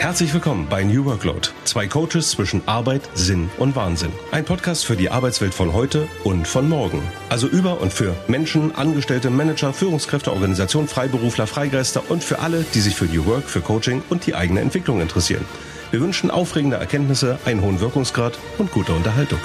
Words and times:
Herzlich 0.00 0.32
willkommen 0.32 0.66
bei 0.70 0.82
New 0.82 1.04
Workload. 1.04 1.48
Zwei 1.64 1.86
Coaches 1.86 2.30
zwischen 2.30 2.66
Arbeit, 2.66 3.02
Sinn 3.12 3.50
und 3.58 3.76
Wahnsinn. 3.76 4.10
Ein 4.32 4.46
Podcast 4.46 4.86
für 4.86 4.96
die 4.96 5.10
Arbeitswelt 5.10 5.52
von 5.52 5.74
heute 5.74 6.08
und 6.24 6.48
von 6.48 6.70
morgen. 6.70 7.02
Also 7.28 7.46
über 7.46 7.82
und 7.82 7.92
für 7.92 8.16
Menschen, 8.26 8.74
Angestellte, 8.74 9.28
Manager, 9.28 9.74
Führungskräfte, 9.74 10.32
Organisationen, 10.32 10.88
Freiberufler, 10.88 11.46
Freigeister 11.46 12.02
und 12.08 12.24
für 12.24 12.38
alle, 12.38 12.64
die 12.72 12.80
sich 12.80 12.96
für 12.96 13.04
New 13.04 13.26
Work, 13.26 13.44
für 13.44 13.60
Coaching 13.60 14.02
und 14.08 14.26
die 14.26 14.34
eigene 14.34 14.60
Entwicklung 14.60 15.02
interessieren. 15.02 15.44
Wir 15.90 16.00
wünschen 16.00 16.30
aufregende 16.30 16.78
Erkenntnisse, 16.78 17.38
einen 17.44 17.60
hohen 17.60 17.80
Wirkungsgrad 17.80 18.38
und 18.56 18.72
gute 18.72 18.94
Unterhaltung. 18.94 19.40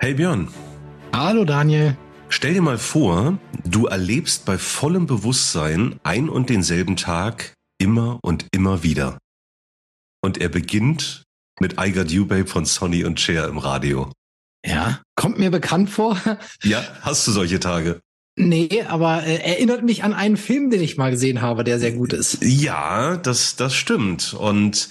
Hey 0.00 0.14
Björn. 0.14 0.48
Hallo 1.12 1.44
Daniel. 1.44 1.96
Stell 2.30 2.54
dir 2.54 2.62
mal 2.62 2.78
vor, 2.78 3.38
du 3.64 3.86
erlebst 3.86 4.44
bei 4.44 4.58
vollem 4.58 5.06
Bewusstsein 5.06 5.98
ein 6.02 6.28
und 6.28 6.50
denselben 6.50 6.96
Tag 6.96 7.54
immer 7.78 8.18
und 8.22 8.46
immer 8.52 8.82
wieder. 8.82 9.18
Und 10.20 10.38
er 10.38 10.48
beginnt 10.48 11.24
mit 11.58 11.80
I 11.80 11.92
Got 11.92 12.10
You 12.10 12.26
Babe 12.26 12.46
von 12.46 12.66
Sonny 12.66 13.04
und 13.04 13.18
Cher 13.18 13.48
im 13.48 13.58
Radio. 13.58 14.12
Ja, 14.64 15.00
kommt 15.16 15.38
mir 15.38 15.50
bekannt 15.50 15.90
vor. 15.90 16.20
Ja, 16.62 16.84
hast 17.00 17.26
du 17.26 17.32
solche 17.32 17.60
Tage? 17.60 18.00
Nee, 18.38 18.84
aber 18.88 19.24
äh, 19.24 19.36
erinnert 19.36 19.82
mich 19.82 20.04
an 20.04 20.14
einen 20.14 20.36
Film, 20.36 20.70
den 20.70 20.80
ich 20.80 20.96
mal 20.96 21.10
gesehen 21.10 21.42
habe, 21.42 21.64
der 21.64 21.80
sehr 21.80 21.90
gut 21.90 22.12
ist. 22.12 22.38
Ja, 22.40 23.16
das, 23.16 23.56
das 23.56 23.74
stimmt. 23.74 24.32
Und 24.32 24.88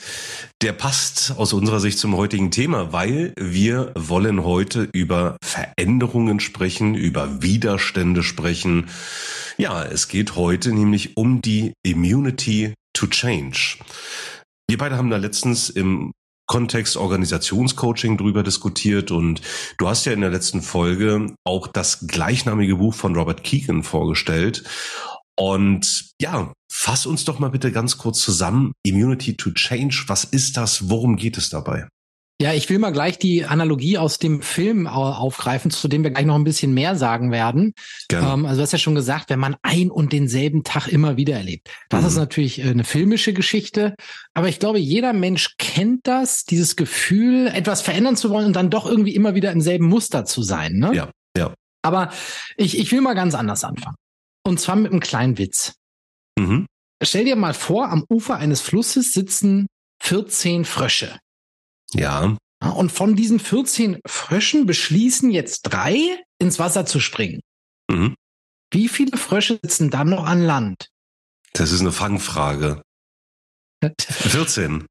der 0.62 0.74
passt 0.74 1.34
aus 1.38 1.54
unserer 1.54 1.80
Sicht 1.80 1.98
zum 1.98 2.18
heutigen 2.18 2.52
Thema, 2.52 2.92
weil 2.92 3.34
wir 3.40 3.94
wollen 3.96 4.44
heute 4.44 4.90
über 4.92 5.38
Veränderungen 5.42 6.42
sprechen, 6.42 6.94
über 6.94 7.42
Widerstände 7.42 8.22
sprechen. 8.22 8.90
Ja, 9.58 9.84
es 9.86 10.10
geht 10.10 10.36
heute 10.36 10.74
nämlich 10.74 11.16
um 11.16 11.42
die 11.42 11.74
Immunity 11.84 12.74
to 12.94 13.08
Change. 13.08 13.78
Wir 14.68 14.78
beide 14.78 14.98
haben 14.98 15.10
da 15.10 15.18
letztens 15.18 15.70
im 15.70 16.12
Kontext 16.48 16.98
Organisationscoaching 16.98 18.18
drüber 18.18 18.42
diskutiert 18.42 19.12
und 19.12 19.42
du 19.78 19.88
hast 19.88 20.06
ja 20.06 20.14
in 20.14 20.22
der 20.22 20.30
letzten 20.30 20.62
Folge 20.62 21.36
auch 21.44 21.68
das 21.68 22.08
gleichnamige 22.08 22.78
Buch 22.78 22.94
von 22.94 23.16
Robert 23.16 23.44
Keegan 23.44 23.84
vorgestellt. 23.84 24.64
Und 25.40 26.10
ja, 26.20 26.52
fass 26.72 27.06
uns 27.06 27.26
doch 27.26 27.38
mal 27.38 27.50
bitte 27.50 27.72
ganz 27.72 27.98
kurz 27.98 28.20
zusammen. 28.20 28.72
Immunity 28.84 29.38
to 29.38 29.52
Change, 29.52 30.06
was 30.08 30.24
ist 30.24 30.58
das? 30.58 30.90
Worum 30.90 31.16
geht 31.16 31.38
es 31.38 31.50
dabei? 31.50 31.88
Ja, 32.40 32.54
ich 32.54 32.70
will 32.70 32.78
mal 32.78 32.92
gleich 32.92 33.18
die 33.18 33.46
Analogie 33.46 33.98
aus 33.98 34.20
dem 34.20 34.44
Film 34.44 34.86
aufgreifen, 34.86 35.72
zu 35.72 35.88
dem 35.88 36.04
wir 36.04 36.12
gleich 36.12 36.26
noch 36.26 36.36
ein 36.36 36.44
bisschen 36.44 36.72
mehr 36.72 36.96
sagen 36.96 37.32
werden. 37.32 37.74
Ähm, 38.12 38.46
also 38.46 38.58
du 38.58 38.62
hast 38.62 38.74
ja 38.74 38.78
schon 38.78 38.94
gesagt, 38.94 39.32
wenn 39.32 39.40
man 39.40 39.56
ein 39.64 39.90
und 39.90 40.14
denselben 40.14 40.64
Tag 40.64 40.88
immer 40.88 41.18
wieder 41.18 41.36
erlebt. 41.36 41.72
Das 41.90 42.02
mhm. 42.02 42.08
ist 42.08 42.16
natürlich 42.16 42.60
äh, 42.60 42.70
eine 42.70 42.84
filmische 42.84 43.34
Geschichte, 43.34 43.96
aber 44.36 44.50
ich 44.50 44.60
glaube, 44.60 44.78
jeder 44.78 45.14
Mensch 45.14 45.56
kennt 45.58 46.06
das, 46.06 46.44
dieses 46.44 46.76
Gefühl, 46.76 47.48
etwas 47.48 47.82
verändern 47.82 48.16
zu 48.16 48.30
wollen 48.30 48.46
und 48.46 48.56
dann 48.56 48.70
doch 48.70 48.86
irgendwie 48.86 49.16
immer 49.16 49.34
wieder 49.34 49.52
im 49.52 49.62
selben 49.62 49.88
Muster 49.88 50.24
zu 50.26 50.44
sein. 50.44 50.74
Ne? 50.74 50.92
Ja, 50.94 51.12
ja. 51.36 51.56
Aber 51.82 52.12
ich, 52.56 52.78
ich 52.78 52.92
will 52.92 53.02
mal 53.02 53.16
ganz 53.16 53.34
anders 53.34 53.64
anfangen. 53.64 53.96
Und 54.46 54.60
zwar 54.60 54.76
mit 54.76 54.92
einem 54.92 55.00
kleinen 55.00 55.40
Witz. 55.40 55.74
Mhm. 56.38 56.68
Stell 57.02 57.26
dir 57.26 57.36
mal 57.36 57.56
vor, 57.56 57.90
am 57.90 58.06
Ufer 58.10 58.38
eines 58.38 58.62
Flusses 58.62 59.12
sitzen 59.12 59.66
14 60.04 60.66
Frösche. 60.66 61.18
Ja. 61.94 62.38
Und 62.60 62.92
von 62.92 63.16
diesen 63.16 63.40
14 63.40 64.00
Fröschen 64.06 64.66
beschließen 64.66 65.30
jetzt 65.30 65.62
drei, 65.64 65.98
ins 66.40 66.60
Wasser 66.60 66.86
zu 66.86 67.00
springen. 67.00 67.42
Mhm. 67.90 68.16
Wie 68.72 68.88
viele 68.90 69.18
Frösche 69.18 69.60
sitzen 69.62 69.90
dann 69.90 70.10
noch 70.10 70.26
an 70.26 70.44
Land? 70.44 70.90
Das 71.54 71.72
ist 71.72 71.82
eine 71.82 71.92
Fangfrage. 71.92 72.82
14. 74.00 74.86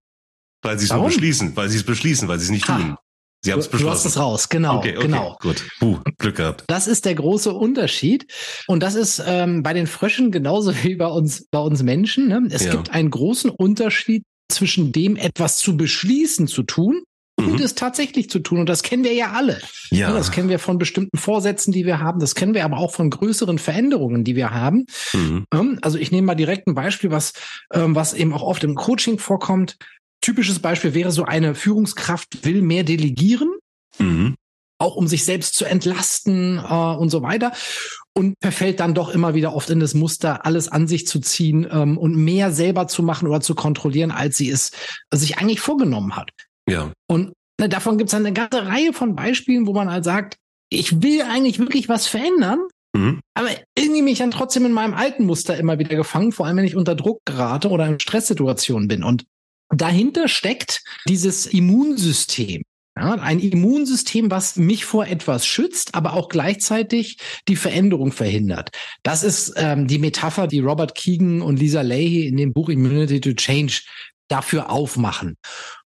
Weil 0.63 0.79
sie 0.79 0.87
es 0.87 0.93
beschließen, 0.93 1.57
weil 1.57 1.69
sie 1.69 1.77
es 1.77 1.85
beschließen, 1.85 2.29
weil 2.29 2.39
sie 2.39 2.47
es 2.47 2.51
nicht 2.51 2.69
ha. 2.69 2.79
tun. 2.79 2.97
Sie 3.43 3.53
haben 3.53 3.61
es 3.61 3.69
beschlossen. 3.69 4.03
Du 4.03 4.07
hast 4.07 4.07
es 4.07 4.19
raus, 4.19 4.49
genau, 4.49 4.79
okay, 4.79 4.97
okay, 4.97 5.07
genau. 5.07 5.37
Gut, 5.41 5.69
Puh, 5.79 6.01
Glück 6.19 6.37
gehabt. 6.37 6.65
Das 6.67 6.89
ist 6.89 7.05
der 7.05 7.15
große 7.15 7.53
Unterschied 7.53 8.27
und 8.67 8.83
das 8.83 8.95
ist 8.95 9.23
ähm, 9.25 9.63
bei 9.63 9.73
den 9.73 9.87
Fröschen 9.87 10.33
genauso 10.33 10.75
wie 10.83 10.97
bei 10.97 11.07
uns, 11.07 11.47
bei 11.51 11.61
uns 11.61 11.83
Menschen. 11.83 12.27
Ne? 12.29 12.49
Es 12.51 12.65
ja. 12.65 12.73
gibt 12.73 12.91
einen 12.91 13.11
großen 13.11 13.51
Unterschied 13.51 14.25
zwischen 14.49 14.93
dem 14.93 15.17
etwas 15.17 15.59
zu 15.59 15.77
beschließen 15.77 16.47
zu 16.47 16.63
tun 16.63 17.03
und 17.37 17.59
mhm. 17.59 17.63
es 17.63 17.75
tatsächlich 17.75 18.31
zu 18.31 18.39
tun. 18.39 18.61
Und 18.61 18.69
das 18.69 18.83
kennen 18.83 19.05
wir 19.05 19.13
ja 19.13 19.33
alle. 19.33 19.61
Ja. 19.91 20.13
Das 20.13 20.31
kennen 20.31 20.49
wir 20.49 20.59
von 20.59 20.79
bestimmten 20.79 21.19
Vorsätzen, 21.19 21.73
die 21.73 21.85
wir 21.85 22.01
haben. 22.01 22.19
Das 22.19 22.35
kennen 22.35 22.55
wir 22.55 22.65
aber 22.65 22.79
auch 22.79 22.93
von 22.93 23.11
größeren 23.11 23.59
Veränderungen, 23.59 24.25
die 24.25 24.37
wir 24.37 24.51
haben. 24.51 24.87
Mhm. 25.13 25.45
Ähm, 25.53 25.79
also 25.83 25.99
ich 25.99 26.11
nehme 26.11 26.27
mal 26.27 26.35
direkt 26.35 26.67
ein 26.67 26.75
Beispiel, 26.75 27.11
was, 27.11 27.35
ähm, 27.73 27.95
was 27.95 28.15
eben 28.15 28.33
auch 28.33 28.43
oft 28.43 28.65
im 28.65 28.75
Coaching 28.75 29.19
vorkommt. 29.19 29.77
Typisches 30.23 30.61
Beispiel 30.61 30.95
wäre 30.95 31.13
so 31.13 31.25
eine 31.25 31.55
Führungskraft 31.55 32.45
will 32.45 32.63
mehr 32.63 32.85
delegieren. 32.85 33.51
Mhm 33.99 34.35
auch 34.79 34.97
um 34.97 35.07
sich 35.07 35.25
selbst 35.25 35.55
zu 35.55 35.65
entlasten 35.65 36.59
äh, 36.59 36.97
und 36.97 37.11
so 37.11 37.23
weiter. 37.23 37.53
Und 38.17 38.35
verfällt 38.41 38.81
dann 38.81 38.95
doch 38.95 39.11
immer 39.11 39.35
wieder 39.35 39.55
oft 39.55 39.69
in 39.69 39.79
das 39.79 39.93
Muster, 39.93 40.47
alles 40.47 40.69
an 40.69 40.89
sich 40.89 41.07
zu 41.07 41.21
ziehen 41.21 41.67
ähm, 41.71 41.99
und 41.99 42.17
mehr 42.17 42.51
selber 42.51 42.89
zu 42.89 43.03
machen 43.03 43.29
oder 43.29 43.43
zu 43.43 43.55
kontrollieren, 43.55 44.11
als 44.11 44.39
sie 44.39 44.49
es 44.49 44.71
sich 45.13 45.37
eigentlich 45.37 45.61
vorgenommen 45.61 46.17
hat. 46.17 46.31
Ja. 46.67 46.93
Und 47.09 47.35
ne, 47.61 47.69
davon 47.69 47.99
gibt 47.99 48.09
es 48.09 48.15
eine 48.15 48.33
ganze 48.33 48.67
Reihe 48.67 48.95
von 48.95 49.15
Beispielen, 49.15 49.67
wo 49.67 49.75
man 49.75 49.91
halt 49.91 50.05
sagt, 50.05 50.37
ich 50.71 51.03
will 51.03 51.21
eigentlich 51.23 51.59
wirklich 51.59 51.91
was 51.91 52.07
verändern, 52.07 52.61
mhm. 52.97 53.21
aber 53.35 53.51
irgendwie 53.77 54.03
mich 54.03 54.19
dann 54.19 54.31
trotzdem 54.31 54.65
in 54.65 54.73
meinem 54.73 54.95
alten 54.95 55.27
Muster 55.27 55.57
immer 55.59 55.79
wieder 55.79 55.95
gefangen, 55.95 56.33
vor 56.33 56.47
allem 56.47 56.57
wenn 56.57 56.65
ich 56.65 56.77
unter 56.77 56.95
Druck 56.95 57.21
gerate 57.27 57.69
oder 57.69 57.87
in 57.87 58.01
Stresssituationen 58.01 58.89
bin. 58.89 59.05
Und 59.05 59.25
dahinter 59.69 60.29
steckt 60.29 60.83
dieses 61.07 61.45
Immunsystem. 61.45 62.63
Ja, 62.99 63.15
ein 63.15 63.41
Immunsystem, 63.41 64.31
was 64.31 64.57
mich 64.57 64.87
vor 64.87 65.07
etwas 65.07 65.47
schützt, 65.47 65.95
aber 65.95 66.15
auch 66.15 66.31
gleichzeitig 66.31 67.19
die 67.47 67.57
Veränderung 67.57 68.11
verhindert. 68.11 68.71
Das 69.03 69.23
ist 69.23 69.53
ähm, 69.57 69.87
die 69.87 69.99
Metapher, 69.99 70.47
die 70.47 70.61
Robert 70.61 70.95
Keegan 70.95 71.43
und 71.43 71.59
Lisa 71.59 71.83
Leahy 71.83 72.27
in 72.27 72.39
dem 72.39 72.55
Buch 72.55 72.71
Immunity 72.71 73.21
to 73.21 73.35
Change 73.35 73.83
dafür 74.29 74.71
aufmachen. 74.71 75.37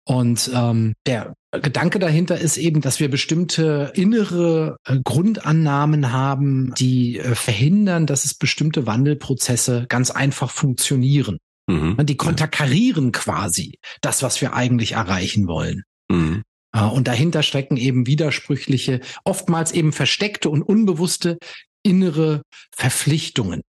Und 0.08 0.50
ähm, 0.54 0.94
der 1.06 1.34
Gedanke 1.52 1.98
dahinter 1.98 2.38
ist 2.38 2.56
eben, 2.56 2.80
dass 2.80 3.00
wir 3.00 3.10
bestimmte 3.10 3.92
innere 3.94 4.76
äh, 4.84 4.98
Grundannahmen 5.02 6.12
haben, 6.12 6.72
die 6.78 7.18
äh, 7.18 7.34
verhindern, 7.34 8.06
dass 8.06 8.24
es 8.24 8.34
bestimmte 8.34 8.86
Wandelprozesse 8.86 9.86
ganz 9.88 10.10
einfach 10.10 10.50
funktionieren. 10.50 11.38
Mhm. 11.68 11.96
Die 12.04 12.16
konterkarieren 12.16 13.10
quasi 13.10 13.78
das, 14.00 14.22
was 14.22 14.40
wir 14.40 14.54
eigentlich 14.54 14.92
erreichen 14.92 15.48
wollen. 15.48 15.82
Mhm. 16.08 16.42
Äh, 16.76 16.84
und 16.84 17.08
dahinter 17.08 17.42
stecken 17.42 17.76
eben 17.76 18.06
widersprüchliche, 18.06 19.00
oftmals 19.24 19.72
eben 19.72 19.92
versteckte 19.92 20.50
und 20.50 20.62
unbewusste 20.62 21.38
innere 21.82 22.42
Verpflichtungen, 22.76 23.62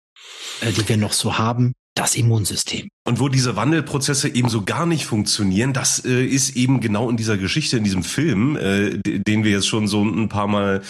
äh, 0.62 0.72
die 0.72 0.90
wir 0.90 0.98
noch 0.98 1.14
so 1.14 1.38
haben, 1.38 1.74
das 1.96 2.16
Immunsystem. 2.16 2.90
Und 3.08 3.20
wo 3.20 3.30
diese 3.30 3.56
Wandelprozesse 3.56 4.34
eben 4.34 4.50
so 4.50 4.64
gar 4.64 4.86
nicht 4.86 5.06
funktionieren, 5.06 5.74
das 5.74 6.04
äh, 6.04 6.26
ist 6.26 6.56
eben 6.56 6.82
genau 6.82 7.10
in 7.10 7.18
dieser 7.18 7.38
Geschichte, 7.38 7.78
in 7.78 7.84
diesem 7.84 8.04
Film, 8.04 8.58
äh, 8.58 8.98
den 9.04 9.44
wir 9.44 9.52
jetzt 9.52 9.68
schon 9.68 9.88
so 9.88 10.04
ein 10.04 10.28
paar 10.28 10.48
Mal 10.48 10.82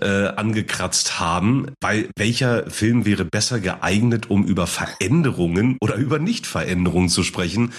äh, 0.00 0.28
angekratzt 0.28 1.20
haben. 1.20 1.66
Weil 1.80 2.08
welcher 2.16 2.70
Film 2.70 3.04
wäre 3.04 3.24
besser 3.24 3.60
geeignet, 3.60 4.30
um 4.30 4.44
über 4.44 4.66
Veränderungen 4.66 5.76
oder 5.80 5.96
über 5.96 6.18
Nichtveränderungen 6.18 7.08
zu 7.08 7.22
sprechen, 7.22 7.72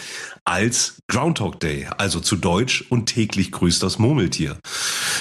als 0.46 0.98
Groundhog 1.08 1.60
Day, 1.60 1.88
also 1.98 2.20
zu 2.20 2.36
Deutsch 2.36 2.86
und 2.90 3.08
täglich 3.08 3.52
grüßt 3.52 3.82
das 3.82 4.00
Murmeltier. 4.00 4.58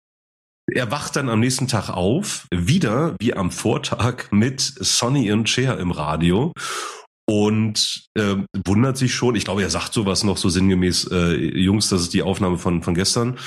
er 0.71 0.91
wacht 0.91 1.15
dann 1.15 1.27
am 1.27 1.39
nächsten 1.39 1.67
Tag 1.67 1.89
auf, 1.89 2.45
wieder 2.51 3.15
wie 3.19 3.33
am 3.33 3.49
Vortag 3.49 4.25
mit 4.29 4.61
Sonny 4.61 5.31
und 5.31 5.49
Cher 5.49 5.79
im 5.79 5.89
Radio 5.89 6.53
und 7.25 8.05
äh, 8.15 8.35
wundert 8.65 8.97
sich 8.97 9.13
schon. 9.13 9.35
Ich 9.35 9.45
glaube, 9.45 9.61
er 9.61 9.69
sagt 9.69 9.93
sowas 9.93 10.23
noch 10.23 10.37
so 10.37 10.49
sinngemäß, 10.49 11.09
äh, 11.11 11.35
Jungs, 11.35 11.89
das 11.89 12.01
ist 12.01 12.13
die 12.13 12.23
Aufnahme 12.23 12.57
von, 12.57 12.83
von 12.83 12.95
gestern. 12.95 13.37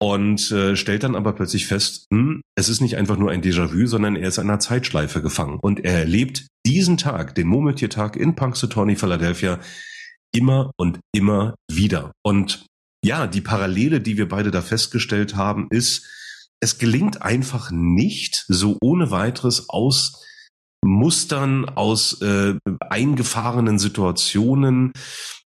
Und 0.00 0.52
äh, 0.52 0.76
stellt 0.76 1.02
dann 1.02 1.16
aber 1.16 1.32
plötzlich 1.32 1.66
fest, 1.66 2.06
hm, 2.12 2.40
es 2.56 2.68
ist 2.68 2.80
nicht 2.80 2.96
einfach 2.96 3.16
nur 3.16 3.32
ein 3.32 3.42
Déjà-vu, 3.42 3.86
sondern 3.86 4.14
er 4.14 4.28
ist 4.28 4.38
in 4.38 4.44
einer 4.44 4.60
Zeitschleife 4.60 5.22
gefangen. 5.22 5.58
Und 5.60 5.84
er 5.84 5.98
erlebt 5.98 6.46
diesen 6.66 6.98
Tag, 6.98 7.34
den 7.34 7.48
Murmeltiertag 7.48 8.16
in 8.16 8.36
Punxsutawney, 8.36 8.94
Philadelphia, 8.94 9.58
immer 10.32 10.70
und 10.76 11.00
immer 11.12 11.54
wieder. 11.70 12.12
Und 12.24 12.66
ja, 13.04 13.26
die 13.26 13.40
Parallele, 13.40 14.00
die 14.00 14.16
wir 14.16 14.28
beide 14.28 14.50
da 14.50 14.62
festgestellt 14.62 15.34
haben, 15.34 15.66
ist, 15.70 16.06
es 16.60 16.78
gelingt 16.78 17.22
einfach 17.22 17.70
nicht, 17.70 18.44
so 18.48 18.76
ohne 18.80 19.10
weiteres 19.10 19.68
aus 19.68 20.24
Mustern, 20.84 21.68
aus 21.68 22.20
äh, 22.22 22.54
eingefahrenen 22.80 23.78
Situationen 23.78 24.92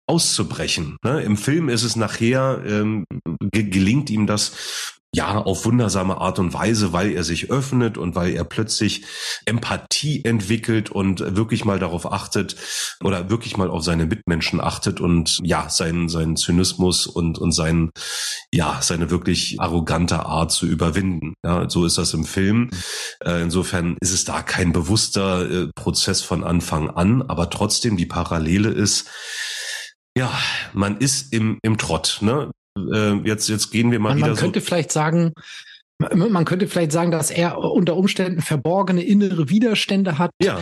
auszubrechen. 0.07 0.99
Ne? 1.05 1.23
Im 1.23 1.37
Film 1.37 1.69
ist 1.69 1.85
es 1.85 1.97
nachher, 1.97 2.63
ähm, 2.67 3.05
gelingt 3.51 4.11
ihm 4.11 4.27
das 4.27 5.01
ja, 5.15 5.37
auf 5.37 5.67
wundersame 5.67 6.19
Art 6.19 6.39
und 6.39 6.55
Weise, 6.55 6.95
weil 6.95 7.13
er 7.13 7.23
sich 7.23 7.51
öffnet 7.51 7.99
und 7.99 8.15
weil 8.15 8.33
er 8.33 8.45
plötzlich 8.45 9.05
Empathie 9.45 10.25
entwickelt 10.25 10.91
und 10.91 11.37
wirklich 11.37 11.67
mal 11.67 11.79
darauf 11.79 12.11
achtet 12.11 12.57
oder 13.05 13.29
wirklich 13.29 13.59
mal 13.59 13.69
auf 13.69 13.85
seine 13.85 14.07
Mitmenschen 14.07 14.59
achtet 14.59 15.01
und 15.01 15.39
ja, 15.43 15.69
seinen, 15.69 16.09
seinen 16.09 16.37
Zynismus 16.37 17.07
und, 17.07 17.39
und 17.39 17.53
sein, 17.53 17.91
ja, 18.51 18.79
seine 18.81 19.11
wirklich 19.11 19.61
arrogante 19.61 20.25
Art 20.25 20.51
zu 20.51 20.67
überwinden. 20.67 21.35
Ja, 21.45 21.69
so 21.69 21.85
ist 21.85 21.99
das 21.99 22.15
im 22.15 22.25
Film. 22.25 22.71
Äh, 23.23 23.43
insofern 23.43 23.99
ist 24.01 24.13
es 24.13 24.25
da 24.25 24.41
kein 24.41 24.73
bewusster 24.73 25.51
äh, 25.51 25.69
Prozess 25.75 26.23
von 26.23 26.43
Anfang 26.43 26.89
an, 26.89 27.21
aber 27.21 27.51
trotzdem 27.51 27.99
die 27.99 28.07
Parallele 28.07 28.71
ist, 28.71 29.11
ja, 30.17 30.33
man 30.73 30.97
ist 30.97 31.35
im, 31.35 31.59
im 31.63 31.77
Trott. 31.77 32.19
Ne? 32.23 32.51
Äh, 32.77 33.15
jetzt, 33.25 33.49
jetzt 33.49 33.71
gehen 33.71 33.91
wir 33.91 33.99
mal 33.99 34.11
man, 34.11 34.19
wieder. 34.19 34.29
Man 34.29 34.37
könnte 34.37 34.61
so 34.61 34.67
vielleicht 34.67 34.93
sagen, 34.93 35.33
man 35.99 36.45
könnte 36.45 36.67
vielleicht 36.67 36.93
sagen, 36.93 37.11
dass 37.11 37.31
er 37.31 37.59
unter 37.59 37.97
Umständen 37.97 38.41
verborgene 38.41 39.03
innere 39.03 39.49
Widerstände 39.49 40.19
hat. 40.19 40.31
Ja. 40.41 40.59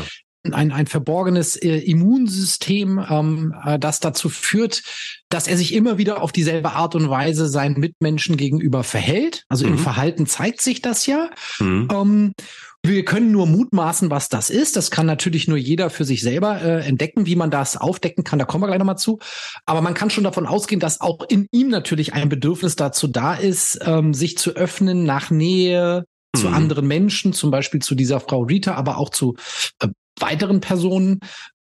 Ein, 0.53 0.73
ein 0.73 0.87
verborgenes 0.87 1.57
äh, 1.57 1.77
Immunsystem, 1.81 2.99
ähm, 3.11 3.55
äh, 3.63 3.79
das 3.79 4.01
dazu 4.01 4.31
führt, 4.31 4.83
dass 5.29 5.47
er 5.47 5.59
sich 5.59 5.75
immer 5.75 5.99
wieder 5.99 6.23
auf 6.23 6.33
dieselbe 6.33 6.73
Art 6.73 6.95
und 6.95 7.11
Weise 7.11 7.47
seinen 7.47 7.79
Mitmenschen 7.79 8.39
gegenüber 8.39 8.83
verhält. 8.83 9.45
Also 9.51 9.67
mhm. 9.67 9.73
im 9.73 9.79
Verhalten 9.79 10.27
zeigt 10.27 10.63
sich 10.63 10.81
das 10.81 11.05
ja. 11.05 11.29
Mhm. 11.59 11.89
Ähm, 11.93 12.33
wir 12.83 13.05
können 13.05 13.31
nur 13.31 13.47
mutmaßen, 13.47 14.11
was 14.11 14.29
das 14.29 14.49
ist. 14.49 14.77
Das 14.77 14.91
kann 14.91 15.05
natürlich 15.05 15.49
nur 15.49 15.59
jeder 15.59 15.91
für 15.91 16.05
sich 16.05 16.23
selber 16.23 16.63
äh, 16.63 16.87
entdecken, 16.87 17.27
wie 17.27 17.37
man 17.37 17.51
das 17.51 17.77
aufdecken 17.77 18.25
kann. 18.25 18.39
Da 18.39 18.47
kommen 18.47 18.63
wir 18.63 18.69
gleich 18.69 18.79
nochmal 18.79 18.99
zu. 18.99 19.19
Aber 19.67 19.83
man 19.83 19.95
kann 19.95 20.09
schon 20.09 20.25
davon 20.25 20.47
ausgehen, 20.47 20.81
dass 20.81 21.01
auch 21.01 21.25
in 21.29 21.47
ihm 21.53 21.69
natürlich 21.69 22.15
ein 22.15 22.31
Bedürfnis 22.31 22.77
dazu 22.77 23.07
da 23.07 23.35
ist, 23.35 23.79
ähm, 23.85 24.15
sich 24.15 24.39
zu 24.39 24.53
öffnen 24.53 25.05
nach 25.05 25.31
Nähe 25.31 26.07
mhm. 26.35 26.39
zu 26.39 26.49
anderen 26.49 26.89
Menschen, 26.89 27.35
zum 27.35 27.51
Beispiel 27.51 27.83
zu 27.83 27.95
dieser 27.95 28.19
Frau 28.19 28.43
Rita, 28.43 28.75
aber 28.75 28.97
auch 28.97 29.11
zu 29.11 29.37
äh, 29.81 29.89
weiteren 30.19 30.61
Personen 30.61 31.21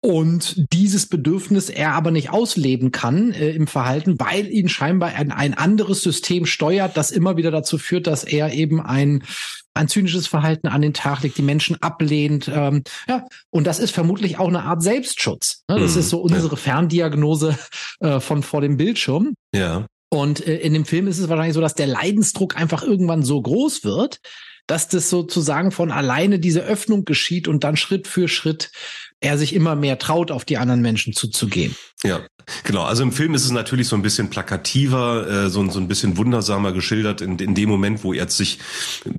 und 0.03 0.73
dieses 0.73 1.07
Bedürfnis 1.07 1.69
er 1.69 1.93
aber 1.93 2.11
nicht 2.11 2.31
ausleben 2.31 2.91
kann 2.91 3.33
äh, 3.33 3.51
im 3.51 3.67
Verhalten, 3.67 4.19
weil 4.19 4.47
ihn 4.49 4.69
scheinbar 4.69 5.11
ein, 5.11 5.31
ein 5.31 5.55
anderes 5.55 6.03
System 6.03 6.47
steuert, 6.47 6.97
das 6.97 7.11
immer 7.11 7.37
wieder 7.37 7.51
dazu 7.51 7.77
führt, 7.77 8.07
dass 8.07 8.25
er 8.25 8.53
eben 8.53 8.81
ein 8.81 9.23
ein 9.73 9.87
zynisches 9.87 10.27
Verhalten 10.27 10.67
an 10.67 10.83
den 10.83 10.95
Tag 10.95 11.23
legt, 11.23 11.39
die 11.39 11.43
Menschen 11.43 11.81
ablehnt. 11.81 12.51
Ähm, 12.53 12.83
ja, 13.09 13.25
und 13.51 13.69
das 13.69 13.79
ist 13.79 13.93
vermutlich 13.93 14.39
auch 14.39 14.49
eine 14.49 14.65
Art 14.65 14.83
Selbstschutz. 14.83 15.63
Ne? 15.69 15.79
Das 15.79 15.95
mhm. 15.95 16.01
ist 16.01 16.11
so 16.11 16.21
unsere 16.21 16.57
Ferndiagnose 16.57 17.57
äh, 18.01 18.19
von 18.19 18.43
vor 18.43 18.61
dem 18.63 18.77
Bildschirm. 18.77 19.35
Ja. 19.55 19.87
Und 20.11 20.47
äh, 20.47 20.57
in 20.57 20.75
dem 20.75 20.85
Film 20.85 21.07
ist 21.07 21.19
es 21.19 21.29
wahrscheinlich 21.29 21.55
so, 21.55 21.61
dass 21.61 21.75
der 21.75 21.87
Leidensdruck 21.87 22.57
einfach 22.57 22.83
irgendwann 22.83 23.23
so 23.23 23.41
groß 23.41 23.85
wird, 23.85 24.19
dass 24.67 24.89
das 24.89 25.09
sozusagen 25.09 25.71
von 25.71 25.91
alleine 25.91 26.39
diese 26.39 26.63
Öffnung 26.63 27.05
geschieht 27.05 27.49
und 27.49 27.65
dann 27.65 27.77
Schritt 27.77 28.07
für 28.07 28.29
Schritt 28.29 28.71
er 29.21 29.39
sich 29.39 29.55
immer 29.55 29.77
mehr 29.77 29.99
traut, 29.99 30.31
auf 30.31 30.45
die 30.45 30.57
anderen 30.57 30.81
Menschen 30.81 31.13
zuzugehen. 31.13 31.77
Ja, 32.03 32.21
genau. 32.65 32.85
Also 32.85 33.03
im 33.03 33.13
Film 33.13 33.35
ist 33.35 33.45
es 33.45 33.51
natürlich 33.51 33.87
so 33.87 33.95
ein 33.95 34.01
bisschen 34.01 34.31
plakativer, 34.31 35.29
äh, 35.29 35.51
so, 35.51 35.69
so 35.71 35.79
ein 35.79 35.87
bisschen 35.87 36.17
wundersamer 36.17 36.73
geschildert 36.73 37.21
in, 37.21 37.39
in 37.39 37.55
dem 37.55 37.69
Moment, 37.69 38.03
wo 38.05 38.15
er 38.15 38.29
sich, 38.31 38.59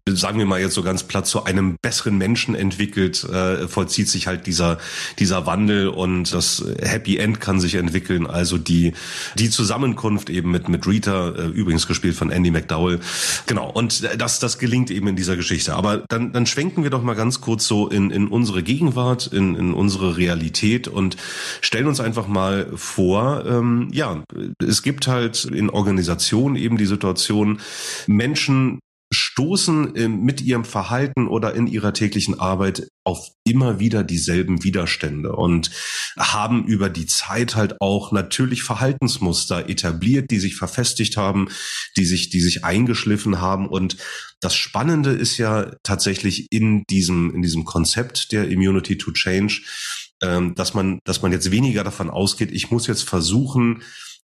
sagen 0.09 0.39
wir 0.39 0.47
mal 0.47 0.59
jetzt 0.59 0.73
so 0.73 0.81
ganz 0.81 1.03
platt, 1.03 1.27
zu 1.27 1.43
einem 1.43 1.75
besseren 1.79 2.17
Menschen 2.17 2.55
entwickelt, 2.55 3.23
äh, 3.25 3.67
vollzieht 3.67 4.09
sich 4.09 4.25
halt 4.25 4.47
dieser, 4.47 4.79
dieser 5.19 5.45
Wandel 5.45 5.89
und 5.89 6.33
das 6.33 6.65
Happy 6.81 7.17
End 7.17 7.39
kann 7.39 7.59
sich 7.59 7.75
entwickeln. 7.75 8.25
Also 8.25 8.57
die, 8.57 8.93
die 9.37 9.51
Zusammenkunft 9.51 10.31
eben 10.31 10.49
mit, 10.49 10.67
mit 10.67 10.87
Rita, 10.87 11.29
äh, 11.29 11.47
übrigens 11.49 11.85
gespielt 11.85 12.15
von 12.15 12.31
Andy 12.31 12.49
McDowell. 12.49 12.99
Genau. 13.45 13.69
Und 13.69 14.03
das, 14.17 14.39
das 14.39 14.57
gelingt 14.57 14.89
eben 14.89 15.07
in 15.07 15.15
dieser 15.15 15.35
Geschichte. 15.35 15.75
Aber 15.75 16.03
dann, 16.09 16.33
dann 16.33 16.47
schwenken 16.47 16.81
wir 16.81 16.89
doch 16.89 17.03
mal 17.03 17.15
ganz 17.15 17.41
kurz 17.41 17.67
so 17.67 17.87
in, 17.87 18.09
in 18.09 18.27
unsere 18.27 18.63
Gegenwart, 18.63 19.27
in, 19.27 19.53
in 19.55 19.73
unsere 19.73 19.90
Realität 19.99 20.87
und 20.87 21.17
stellen 21.61 21.87
uns 21.87 21.99
einfach 21.99 22.27
mal 22.27 22.71
vor, 22.75 23.45
ähm, 23.45 23.89
ja, 23.91 24.23
es 24.59 24.83
gibt 24.83 25.07
halt 25.07 25.45
in 25.45 25.69
Organisationen 25.69 26.55
eben 26.55 26.77
die 26.77 26.85
Situation, 26.85 27.59
Menschen 28.07 28.79
stoßen 29.11 29.95
äh, 29.95 30.07
mit 30.07 30.41
ihrem 30.41 30.63
Verhalten 30.63 31.27
oder 31.27 31.53
in 31.53 31.67
ihrer 31.67 31.93
täglichen 31.93 32.39
Arbeit 32.39 32.87
auf 33.03 33.29
immer 33.43 33.79
wieder 33.79 34.03
dieselben 34.03 34.63
Widerstände 34.63 35.33
und 35.35 35.71
haben 36.17 36.65
über 36.65 36.89
die 36.89 37.07
Zeit 37.07 37.55
halt 37.55 37.81
auch 37.81 38.11
natürlich 38.11 38.63
Verhaltensmuster 38.63 39.69
etabliert, 39.69 40.31
die 40.31 40.39
sich 40.39 40.55
verfestigt 40.55 41.17
haben, 41.17 41.49
die 41.97 42.05
sich, 42.05 42.29
die 42.29 42.39
sich 42.39 42.63
eingeschliffen 42.63 43.41
haben. 43.41 43.67
Und 43.67 43.97
das 44.39 44.55
Spannende 44.55 45.11
ist 45.11 45.37
ja 45.37 45.71
tatsächlich 45.83 46.47
in 46.51 46.83
diesem, 46.89 47.33
in 47.35 47.41
diesem 47.41 47.65
Konzept 47.65 48.31
der 48.31 48.47
Immunity 48.47 48.97
to 48.97 49.11
Change, 49.11 49.61
ähm, 50.21 50.55
dass 50.55 50.73
man, 50.73 50.99
dass 51.03 51.21
man 51.21 51.31
jetzt 51.31 51.51
weniger 51.51 51.83
davon 51.83 52.09
ausgeht, 52.09 52.51
ich 52.51 52.71
muss 52.71 52.87
jetzt 52.87 53.03
versuchen, 53.03 53.81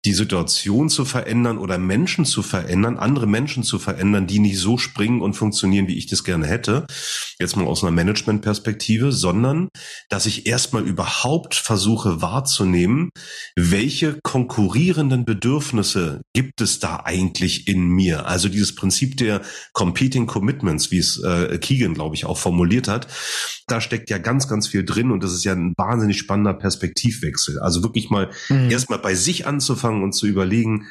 die 0.04 0.14
Situation 0.14 0.88
zu 0.88 1.04
verändern 1.04 1.58
oder 1.58 1.76
Menschen 1.76 2.24
zu 2.24 2.42
verändern, 2.42 2.96
andere 2.96 3.26
Menschen 3.26 3.62
zu 3.62 3.78
verändern, 3.78 4.26
die 4.26 4.38
nicht 4.38 4.58
so 4.58 4.78
springen 4.78 5.20
und 5.20 5.34
funktionieren, 5.34 5.88
wie 5.88 5.98
ich 5.98 6.06
das 6.06 6.24
gerne 6.24 6.46
hätte, 6.46 6.86
jetzt 7.38 7.56
mal 7.56 7.66
aus 7.66 7.82
einer 7.82 7.90
Managementperspektive, 7.90 9.12
sondern 9.12 9.68
dass 10.08 10.24
ich 10.24 10.46
erstmal 10.46 10.86
überhaupt 10.86 11.54
versuche 11.54 12.22
wahrzunehmen, 12.22 13.10
welche 13.56 14.18
konkurrierenden 14.22 15.26
Bedürfnisse 15.26 16.22
gibt 16.32 16.62
es 16.62 16.78
da 16.78 17.02
eigentlich 17.04 17.68
in 17.68 17.88
mir? 17.88 18.26
Also 18.26 18.48
dieses 18.48 18.74
Prinzip 18.74 19.18
der 19.18 19.42
Competing 19.74 20.26
Commitments, 20.26 20.90
wie 20.90 20.98
es 20.98 21.22
äh, 21.22 21.58
Keegan, 21.58 21.92
glaube 21.92 22.14
ich, 22.14 22.24
auch 22.24 22.38
formuliert 22.38 22.88
hat, 22.88 23.06
da 23.66 23.80
steckt 23.80 24.10
ja 24.10 24.18
ganz, 24.18 24.48
ganz 24.48 24.68
viel 24.68 24.84
drin 24.84 25.10
und 25.10 25.22
das 25.22 25.32
ist 25.32 25.44
ja 25.44 25.52
ein 25.52 25.74
wahnsinnig 25.76 26.18
spannender 26.18 26.54
Perspektivwechsel. 26.54 27.58
Also 27.60 27.82
wirklich 27.82 28.10
mal 28.10 28.30
mhm. 28.48 28.70
erstmal 28.70 28.98
bei 28.98 29.14
sich 29.14 29.46
anzufangen, 29.46 29.89
anzufangen 29.90 30.02
und 30.02 30.12
zu 30.12 30.26
überlegen, 30.26 30.86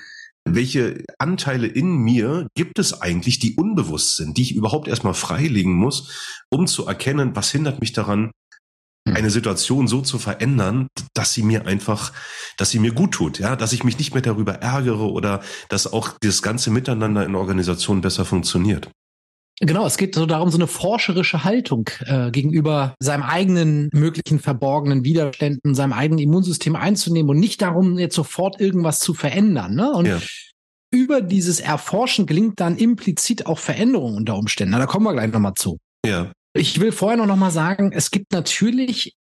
welche 0.45 1.03
Anteile 1.19 1.67
in 1.67 1.97
mir 1.97 2.47
gibt 2.55 2.79
es 2.79 3.01
eigentlich, 3.01 3.39
die 3.39 3.55
unbewusst 3.55 4.15
sind, 4.15 4.37
die 4.37 4.41
ich 4.41 4.55
überhaupt 4.55 4.87
erstmal 4.87 5.13
freilegen 5.13 5.73
muss, 5.73 6.41
um 6.49 6.65
zu 6.65 6.87
erkennen, 6.87 7.35
was 7.35 7.51
hindert 7.51 7.81
mich 7.81 7.93
daran, 7.93 8.31
hm. 9.07 9.15
eine 9.15 9.29
Situation 9.29 9.87
so 9.87 10.01
zu 10.01 10.17
verändern, 10.17 10.87
dass 11.13 11.33
sie 11.33 11.43
mir 11.43 11.67
einfach, 11.67 12.13
dass 12.57 12.71
sie 12.71 12.79
mir 12.79 12.93
gut 12.93 13.11
tut, 13.11 13.39
ja, 13.39 13.55
dass 13.55 13.73
ich 13.73 13.83
mich 13.83 13.97
nicht 13.97 14.13
mehr 14.13 14.23
darüber 14.23 14.55
ärgere 14.55 15.11
oder 15.11 15.41
dass 15.69 15.91
auch 15.91 16.17
das 16.21 16.41
ganze 16.41 16.71
Miteinander 16.71 17.25
in 17.25 17.35
Organisationen 17.35 18.01
besser 18.01 18.25
funktioniert. 18.25 18.89
Genau, 19.61 19.85
es 19.85 19.97
geht 19.97 20.15
so 20.15 20.25
darum, 20.25 20.49
so 20.49 20.57
eine 20.57 20.67
forscherische 20.67 21.43
Haltung 21.43 21.89
äh, 22.05 22.31
gegenüber 22.31 22.95
seinem 22.99 23.23
eigenen 23.23 23.89
möglichen 23.91 24.39
verborgenen 24.39 25.03
Widerständen, 25.03 25.75
seinem 25.75 25.91
eigenen 25.91 26.19
Immunsystem 26.19 26.75
einzunehmen 26.75 27.29
und 27.29 27.39
nicht 27.39 27.61
darum, 27.61 27.99
jetzt 27.99 28.15
sofort 28.15 28.61
irgendwas 28.61 28.99
zu 28.99 29.13
verändern. 29.13 29.75
Ne? 29.75 29.91
Und 29.91 30.05
ja. 30.05 30.21
über 30.91 31.21
dieses 31.21 31.59
Erforschen 31.59 32.25
gelingt 32.25 32.61
dann 32.61 32.77
implizit 32.77 33.47
auch 33.47 33.59
Veränderungen 33.59 34.15
unter 34.15 34.37
Umständen. 34.37 34.71
Na, 34.71 34.79
da 34.79 34.85
kommen 34.85 35.05
wir 35.05 35.13
gleich 35.13 35.31
nochmal 35.31 35.55
zu. 35.55 35.77
Ja. 36.05 36.31
Ich 36.53 36.79
will 36.79 36.93
vorher 36.93 37.17
noch, 37.17 37.27
noch 37.27 37.35
mal 37.35 37.51
sagen, 37.51 37.91
es 37.91 38.11
gibt 38.11 38.31
natürlich 38.31 39.15